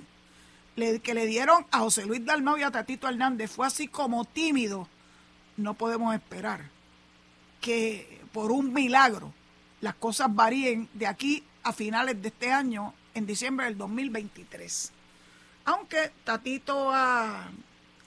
[0.77, 4.87] que le dieron a José Luis Dalmau y a Tatito Hernández fue así como tímido,
[5.57, 6.71] no podemos esperar
[7.61, 9.33] que por un milagro
[9.81, 14.93] las cosas varíen de aquí a finales de este año, en diciembre del 2023.
[15.65, 17.51] Aunque Tatito ha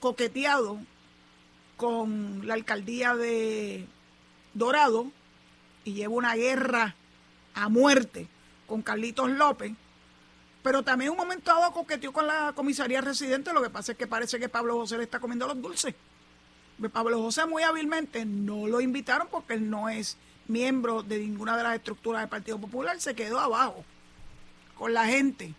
[0.00, 0.80] coqueteado
[1.80, 3.86] con la alcaldía de
[4.52, 5.10] Dorado
[5.82, 6.94] y lleva una guerra
[7.54, 8.28] a muerte
[8.66, 9.72] con Carlitos López,
[10.62, 14.06] pero también un momento dado coqueteó con la comisaría residente, lo que pasa es que
[14.06, 15.94] parece que Pablo José le está comiendo los dulces.
[16.92, 20.18] Pablo José muy hábilmente no lo invitaron porque él no es
[20.48, 23.86] miembro de ninguna de las estructuras del Partido Popular, se quedó abajo
[24.76, 25.54] con la gente.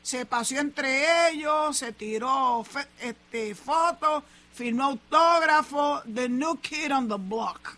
[0.00, 2.64] Se paseó entre ellos, se tiró
[3.00, 4.22] este, fotos,
[4.56, 7.76] firmó autógrafo, The New Kid on the Block.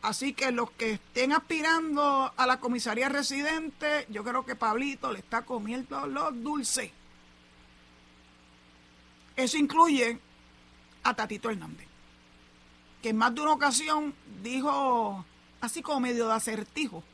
[0.00, 5.18] Así que los que estén aspirando a la comisaría residente, yo creo que Pablito le
[5.18, 6.90] está comiendo los dulces.
[9.36, 10.18] Eso incluye
[11.02, 11.86] a Tatito Hernández,
[13.02, 15.24] que en más de una ocasión dijo,
[15.60, 17.04] así como medio de acertijo,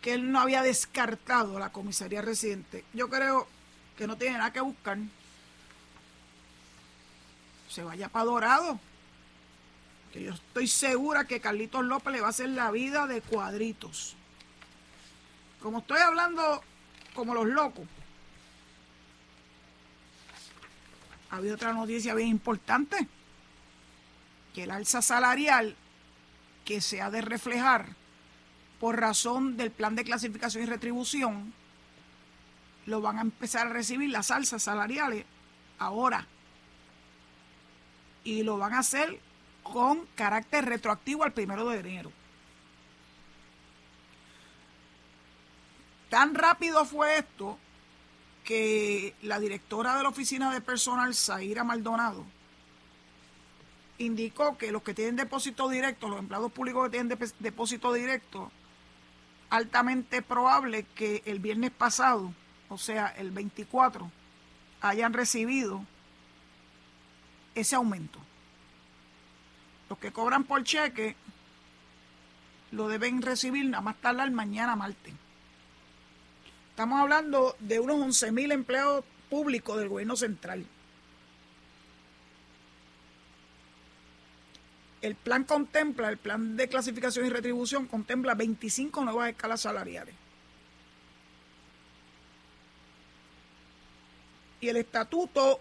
[0.00, 2.84] que él no había descartado la comisaría residente.
[2.94, 3.46] Yo creo
[3.98, 4.98] que no tiene nada que buscar.
[7.68, 8.80] Se vaya para Dorado
[10.12, 14.16] que yo estoy segura que Carlitos López le va a hacer la vida de cuadritos.
[15.60, 16.62] Como estoy hablando
[17.14, 17.86] como los locos,
[21.30, 23.06] había otra noticia bien importante,
[24.54, 25.76] que el alza salarial
[26.64, 27.94] que se ha de reflejar
[28.80, 31.52] por razón del plan de clasificación y retribución,
[32.86, 35.24] lo van a empezar a recibir las alzas salariales
[35.78, 36.26] ahora.
[38.28, 39.18] Y lo van a hacer
[39.62, 42.12] con carácter retroactivo al primero de enero.
[46.10, 47.58] Tan rápido fue esto
[48.44, 52.26] que la directora de la oficina de personal, Zaira Maldonado,
[53.96, 58.52] indicó que los que tienen depósito directo, los empleados públicos que tienen depósito directo,
[59.48, 62.34] altamente probable que el viernes pasado,
[62.68, 64.10] o sea, el 24,
[64.82, 65.82] hayan recibido
[67.60, 68.18] ese aumento.
[69.88, 71.16] Los que cobran por cheque
[72.70, 75.14] lo deben recibir nada más tardar mañana martes.
[76.70, 80.64] Estamos hablando de unos 11.000 empleados públicos del gobierno central.
[85.00, 90.14] El plan contempla, el plan de clasificación y retribución contempla 25 nuevas escalas salariales.
[94.60, 95.60] Y el estatuto,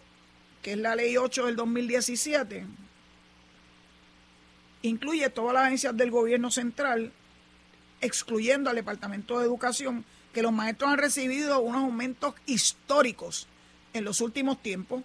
[0.61, 2.65] que es la ley 8 del 2017,
[4.81, 7.11] incluye todas las agencias del gobierno central,
[8.01, 13.47] excluyendo al Departamento de Educación, que los maestros han recibido unos aumentos históricos
[13.93, 15.03] en los últimos tiempos.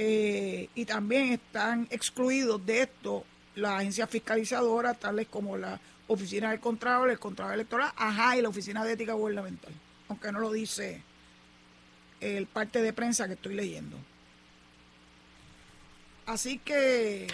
[0.00, 3.24] Eh, y también están excluidos de esto
[3.56, 8.48] las agencias fiscalizadoras, tales como la Oficina del Contralor, el Contralor Electoral, ajá, y la
[8.48, 9.72] Oficina de Ética Gubernamental,
[10.08, 11.02] aunque no lo dice
[12.20, 13.96] el parte de prensa que estoy leyendo.
[16.28, 17.26] Así que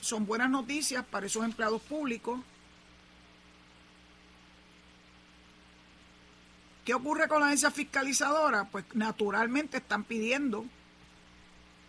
[0.00, 2.40] son buenas noticias para esos empleados públicos.
[6.84, 8.64] ¿Qué ocurre con la agencia fiscalizadora?
[8.64, 10.64] Pues naturalmente están pidiendo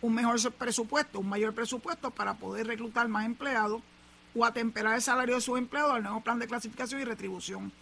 [0.00, 3.82] un mejor presupuesto, un mayor presupuesto para poder reclutar más empleados
[4.32, 7.72] o atemperar el salario de sus empleados al nuevo plan de clasificación y retribución.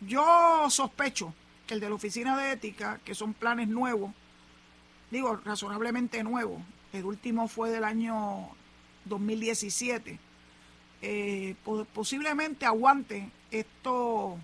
[0.00, 1.34] Yo sospecho
[1.66, 4.10] que el de la Oficina de Ética, que son planes nuevos,
[5.10, 6.62] digo, razonablemente nuevos,
[6.92, 8.48] el último fue del año
[9.06, 10.18] 2017,
[11.02, 11.56] eh,
[11.92, 14.38] posiblemente aguante esto,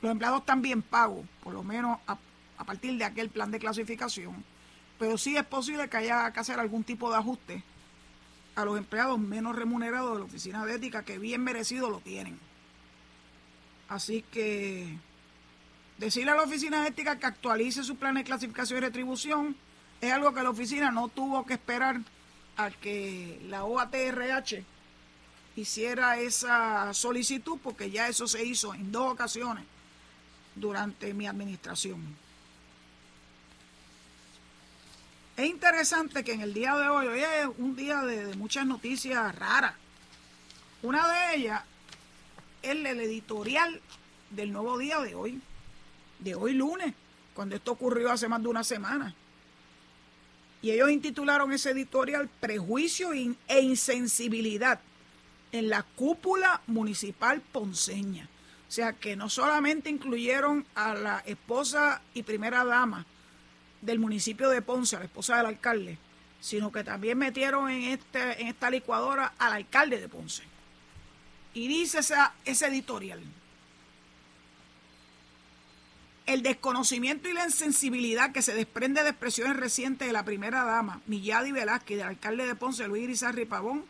[0.00, 2.18] los empleados están bien pagos, por lo menos a,
[2.64, 4.44] partir de aquel plan de clasificación,
[4.98, 7.64] pero sí es posible que haya que hacer algún tipo de ajuste
[8.54, 12.38] a los empleados menos remunerados de la oficina de ética, que bien merecido lo tienen.
[13.88, 14.98] Así que
[15.98, 19.56] decirle a la oficina de ética que actualice su plan de clasificación y retribución
[20.00, 22.00] es algo que la oficina no tuvo que esperar
[22.56, 24.64] a que la OATRH
[25.56, 29.64] hiciera esa solicitud porque ya eso se hizo en dos ocasiones
[30.54, 32.16] durante mi administración.
[35.36, 39.34] Es interesante que en el día de hoy, hoy es un día de, muchas noticias
[39.34, 39.74] raras.
[40.82, 41.62] Una de ellas
[42.62, 43.80] es el editorial
[44.30, 45.40] del nuevo día de hoy,
[46.18, 46.94] de hoy lunes,
[47.34, 49.14] cuando esto ocurrió hace más de una semana.
[50.62, 54.80] Y ellos intitularon ese editorial Prejuicio e Insensibilidad
[55.52, 58.28] en la cúpula municipal ponceña.
[58.68, 63.04] O sea que no solamente incluyeron a la esposa y primera dama
[63.80, 65.98] del municipio de Ponce, a la esposa del alcalde,
[66.40, 70.42] sino que también metieron en, este, en esta licuadora al alcalde de Ponce.
[71.54, 73.20] Y dice esa, ese editorial,
[76.32, 81.00] el desconocimiento y la insensibilidad que se desprende de expresiones recientes de la primera dama,
[81.06, 83.84] Milladi Velázquez, y del alcalde de Ponce, Luis Irizarri Pavón,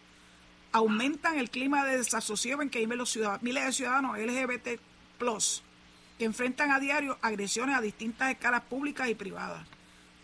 [0.73, 4.81] aumentan el clima de desasosiego en que viven los miles de ciudadanos LGBT
[6.19, 9.67] que enfrentan a diario agresiones a distintas escalas públicas y privadas.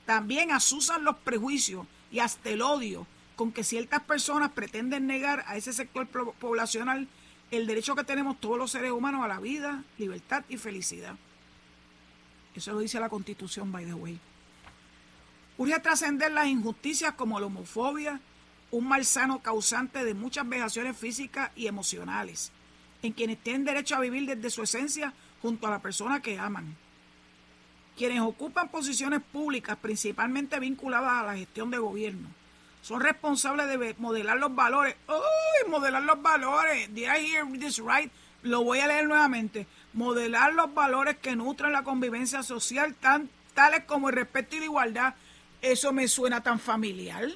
[0.06, 5.56] También asusan los prejuicios y hasta el odio con que ciertas personas pretenden negar a
[5.56, 7.08] ese sector poblacional
[7.50, 11.16] el derecho que tenemos todos los seres humanos a la vida, libertad y felicidad.
[12.56, 14.18] Eso lo dice la Constitución, by the way.
[15.58, 18.20] Urge trascender las injusticias como la homofobia,
[18.70, 22.52] un malsano causante de muchas vejaciones físicas y emocionales,
[23.02, 26.76] en quienes tienen derecho a vivir desde su esencia junto a la persona que aman.
[27.96, 32.28] Quienes ocupan posiciones públicas, principalmente vinculadas a la gestión de gobierno,
[32.82, 34.96] son responsables de modelar los valores.
[35.08, 35.70] ¡Uy!
[35.70, 36.94] Modelar los valores.
[36.94, 38.12] Did I hear this right?
[38.42, 39.66] Lo voy a leer nuevamente.
[39.92, 44.64] Modelar los valores que nutren la convivencia social, tan, tales como el respeto y la
[44.66, 45.14] igualdad.
[45.62, 47.28] Eso me suena tan familiar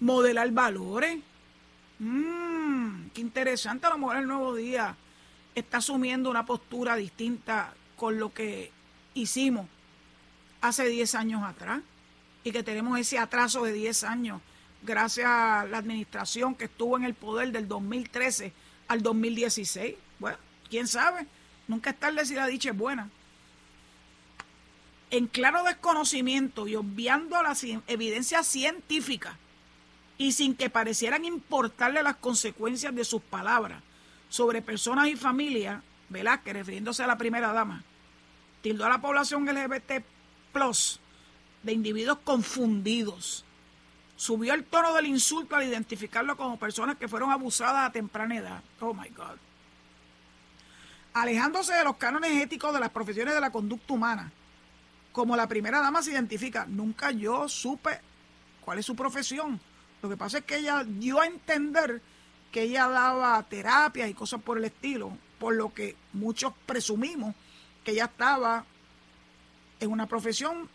[0.00, 1.18] modelar valores.
[1.98, 4.94] Mmm, qué interesante, a lo mejor el nuevo día
[5.54, 8.70] está asumiendo una postura distinta con lo que
[9.14, 9.66] hicimos
[10.60, 11.80] hace 10 años atrás
[12.44, 14.42] y que tenemos ese atraso de 10 años
[14.82, 18.52] gracias a la administración que estuvo en el poder del 2013
[18.88, 19.94] al 2016.
[20.68, 21.26] Quién sabe,
[21.68, 23.10] nunca es tarde si la dicha es buena.
[25.10, 29.34] En claro desconocimiento y obviando las evidencias científicas
[30.18, 33.82] y sin que parecieran importarle las consecuencias de sus palabras
[34.28, 35.82] sobre personas y familias,
[36.44, 37.82] que refiriéndose a la primera dama,
[38.62, 40.04] tildó a la población LGBT
[40.52, 41.00] plus
[41.62, 43.44] de individuos confundidos.
[44.16, 48.62] Subió el tono del insulto al identificarlo como personas que fueron abusadas a temprana edad.
[48.80, 49.36] Oh my God.
[51.16, 54.32] Alejándose de los cánones éticos de las profesiones de la conducta humana.
[55.12, 58.00] Como la primera dama se identifica, nunca yo supe
[58.64, 59.60] cuál es su profesión
[60.02, 62.00] lo que pasa es que ella dio a entender
[62.52, 67.34] que ella daba terapias y cosas por el estilo, por lo que muchos presumimos
[67.82, 68.64] que ella estaba
[69.80, 70.68] en una profesión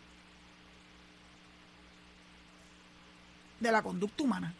[3.60, 4.54] de la conducta humana.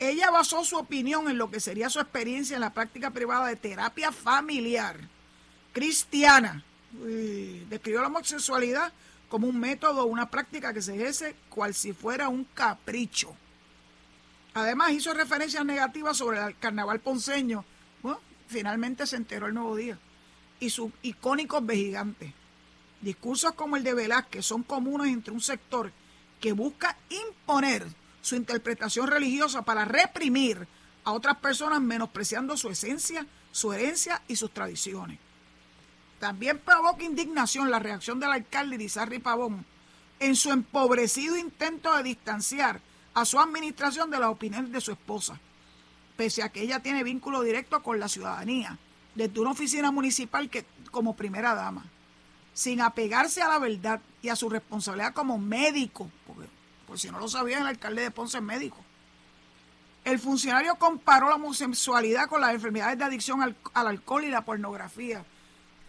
[0.00, 3.56] Ella basó su opinión en lo que sería su experiencia en la práctica privada de
[3.56, 4.96] terapia familiar
[5.72, 6.64] cristiana.
[7.68, 8.92] describió la homosexualidad
[9.28, 13.36] como un método una práctica que se ejerce cual si fuera un capricho.
[14.54, 17.64] Además hizo referencias negativas sobre el carnaval ponceño.
[18.02, 19.98] Bueno, finalmente se enteró el nuevo día.
[20.60, 22.32] Y sus icónicos vejigantes.
[23.00, 25.92] Discursos como el de Velázquez son comunes entre un sector
[26.40, 27.86] que busca imponer
[28.20, 30.66] su interpretación religiosa para reprimir
[31.04, 35.18] a otras personas menospreciando su esencia, su herencia y sus tradiciones.
[36.18, 39.64] También provoca indignación la reacción del alcalde Irizarry Pavón
[40.20, 42.80] en su empobrecido intento de distanciar
[43.14, 45.38] a su administración de las opiniones de su esposa,
[46.16, 48.78] pese a que ella tiene vínculo directo con la ciudadanía,
[49.14, 51.84] desde una oficina municipal que, como primera dama,
[52.52, 56.48] sin apegarse a la verdad y a su responsabilidad como médico, porque
[56.88, 58.78] por si no lo sabían, el alcalde de Ponce es médico.
[60.04, 65.24] El funcionario comparó la homosexualidad con las enfermedades de adicción al alcohol y la pornografía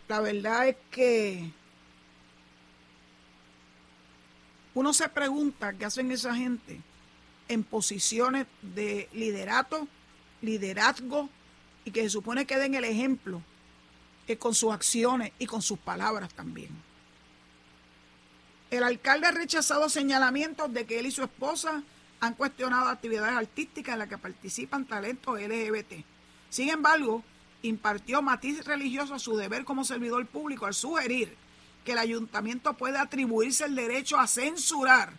[0.09, 1.51] la verdad es que
[4.73, 6.81] uno se pregunta qué hacen esa gente
[7.47, 9.87] en posiciones de liderato,
[10.41, 11.29] liderazgo,
[11.85, 13.41] y que se supone que den el ejemplo
[14.25, 16.69] que con sus acciones y con sus palabras también.
[18.71, 21.81] El alcalde ha rechazado señalamientos de que él y su esposa
[22.19, 26.05] han cuestionado actividades artísticas en las que participan talentos LGBT.
[26.49, 27.23] Sin embargo,
[27.63, 31.35] impartió matiz religioso a su deber como servidor público al sugerir
[31.83, 35.13] que el ayuntamiento puede atribuirse el derecho a censurar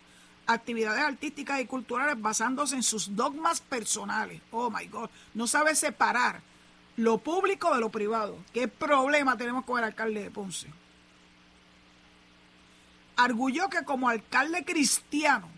[0.47, 4.41] actividades artísticas y culturales basándose en sus dogmas personales.
[4.51, 6.41] Oh my God, no sabe separar
[6.95, 8.37] lo público de lo privado.
[8.53, 10.67] ¿Qué problema tenemos con el alcalde de Ponce?
[13.23, 15.49] Arguyó que como alcalde cristiano,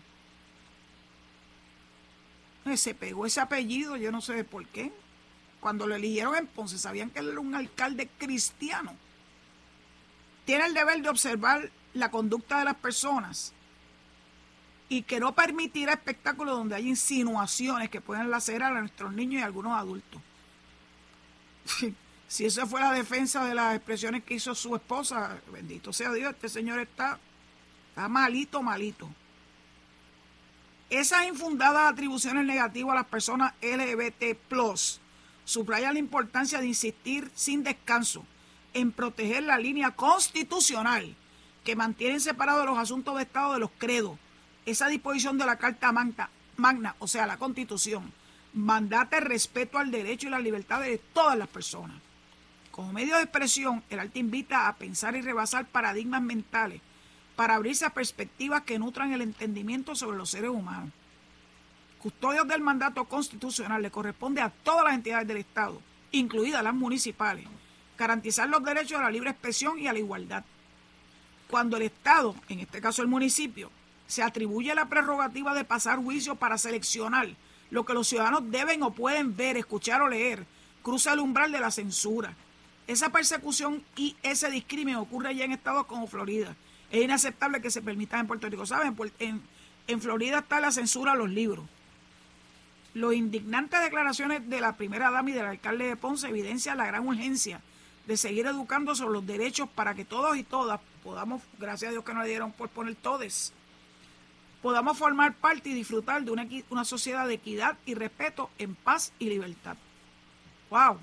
[2.66, 4.92] eh, se pegó ese apellido, yo no sé por qué.
[5.60, 8.94] Cuando lo eligieron en Ponce, sabían que él era un alcalde cristiano.
[10.44, 13.52] Tiene el deber de observar la conducta de las personas
[14.88, 19.44] y que no permitirá espectáculos donde hay insinuaciones que pueden lacerar a nuestros niños y
[19.44, 20.20] algunos adultos.
[22.28, 26.34] si esa fue la defensa de las expresiones que hizo su esposa, bendito sea Dios,
[26.34, 27.18] este señor está,
[27.94, 29.08] está malito, malito.
[30.90, 34.36] Esas infundadas atribuciones negativas a las personas LGBT,
[35.44, 38.24] subraya la importancia de insistir sin descanso
[38.72, 41.14] en proteger la línea constitucional
[41.62, 44.18] que mantiene separados los asuntos de Estado de los credos.
[44.66, 48.12] Esa disposición de la Carta Magna, Magna o sea, la Constitución,
[48.54, 51.96] mandate respeto al derecho y la libertad de todas las personas.
[52.72, 56.80] Como medio de expresión, el arte invita a pensar y rebasar paradigmas mentales
[57.36, 60.90] para abrirse a perspectivas que nutran el entendimiento sobre los seres humanos.
[61.98, 65.80] Custodios del mandato constitucional le corresponde a todas las entidades del Estado,
[66.12, 67.46] incluidas las municipales,
[67.96, 70.44] garantizar los derechos a la libre expresión y a la igualdad.
[71.48, 73.70] Cuando el Estado, en este caso el municipio,
[74.06, 77.28] se atribuye la prerrogativa de pasar juicio para seleccionar
[77.70, 80.46] lo que los ciudadanos deben o pueden ver, escuchar o leer,
[80.82, 82.34] cruza el umbral de la censura.
[82.86, 86.54] Esa persecución y ese discrimen ocurre ya en estados como Florida.
[86.90, 88.66] Es inaceptable que se permita en Puerto Rico.
[88.66, 88.96] ¿Saben?
[89.18, 91.66] En, Florida está la censura a los libros.
[92.94, 97.06] Los indignantes declaraciones de la primera dama y del alcalde de Ponce evidencian la gran
[97.06, 97.60] urgencia
[98.06, 102.04] de seguir educando sobre los derechos para que todos y todas podamos, gracias a Dios
[102.04, 103.52] que nos dieron por poner todes,
[104.62, 109.12] podamos formar parte y disfrutar de una, una sociedad de equidad y respeto en paz
[109.18, 109.76] y libertad.
[110.70, 110.98] ¡Wow!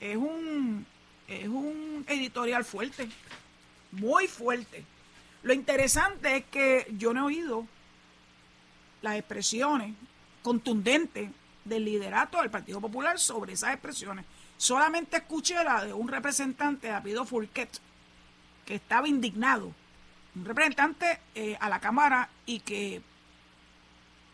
[0.00, 0.86] Es un,
[1.28, 3.08] es un editorial fuerte,
[3.94, 4.84] muy fuerte.
[5.42, 7.66] Lo interesante es que yo no he oído
[9.02, 9.94] las expresiones
[10.42, 11.30] contundentes
[11.64, 14.24] del liderato del Partido Popular sobre esas expresiones.
[14.56, 17.80] Solamente escuché la de un representante, David Fulquet,
[18.64, 19.72] que estaba indignado.
[20.34, 23.02] Un representante eh, a la Cámara y que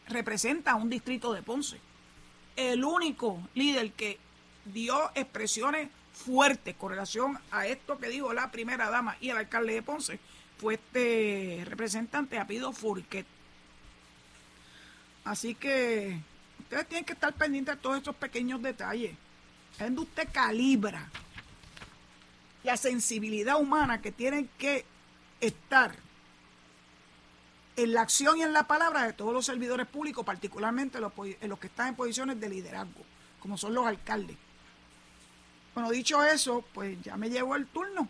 [0.08, 1.80] representa a un distrito de Ponce.
[2.56, 4.18] El único líder que
[4.64, 5.88] dio expresiones
[6.24, 10.20] fuertes con relación a esto que dijo la primera dama y el alcalde de Ponce
[10.58, 13.26] fue este representante Apido Fulquet.
[15.24, 16.20] Así que
[16.58, 19.14] ustedes tienen que estar pendientes de todos estos pequeños detalles
[19.72, 21.08] es donde usted calibra
[22.62, 24.84] la sensibilidad humana que tiene que
[25.40, 25.94] estar
[27.76, 31.12] en la acción y en la palabra de todos los servidores públicos, particularmente los,
[31.42, 33.00] los que están en posiciones de liderazgo,
[33.40, 34.36] como son los alcaldes.
[35.74, 38.08] Bueno, dicho eso, pues ya me llegó el turno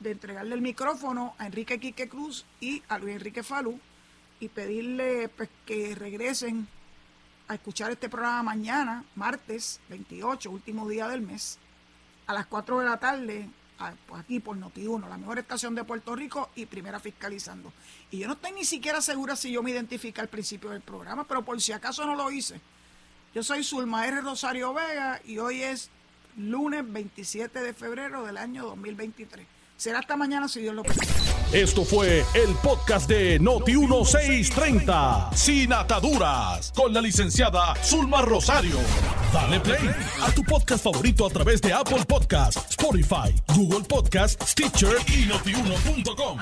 [0.00, 3.78] de entregarle el micrófono a Enrique Quique Cruz y a Luis Enrique Falú
[4.40, 6.66] y pedirle pues, que regresen
[7.46, 11.58] a escuchar este programa mañana, martes 28, último día del mes,
[12.26, 13.48] a las 4 de la tarde,
[14.06, 17.72] pues aquí por Noti1, la mejor estación de Puerto Rico y primera fiscalizando.
[18.10, 21.24] Y yo no estoy ni siquiera segura si yo me identifico al principio del programa,
[21.24, 22.60] pero por si acaso no lo hice.
[23.34, 24.20] Yo soy Zulma R.
[24.20, 25.90] Rosario Vega y hoy es
[26.48, 29.46] lunes 27 de febrero del año 2023.
[29.76, 31.12] Será hasta mañana si Dios lo permite.
[31.52, 38.76] Esto fue el podcast de Noti1630, sin ataduras, con la licenciada Zulma Rosario.
[39.32, 39.90] Dale play
[40.22, 46.38] a tu podcast favorito a través de Apple Podcasts, Spotify, Google Podcasts, Stitcher y notiuno.com.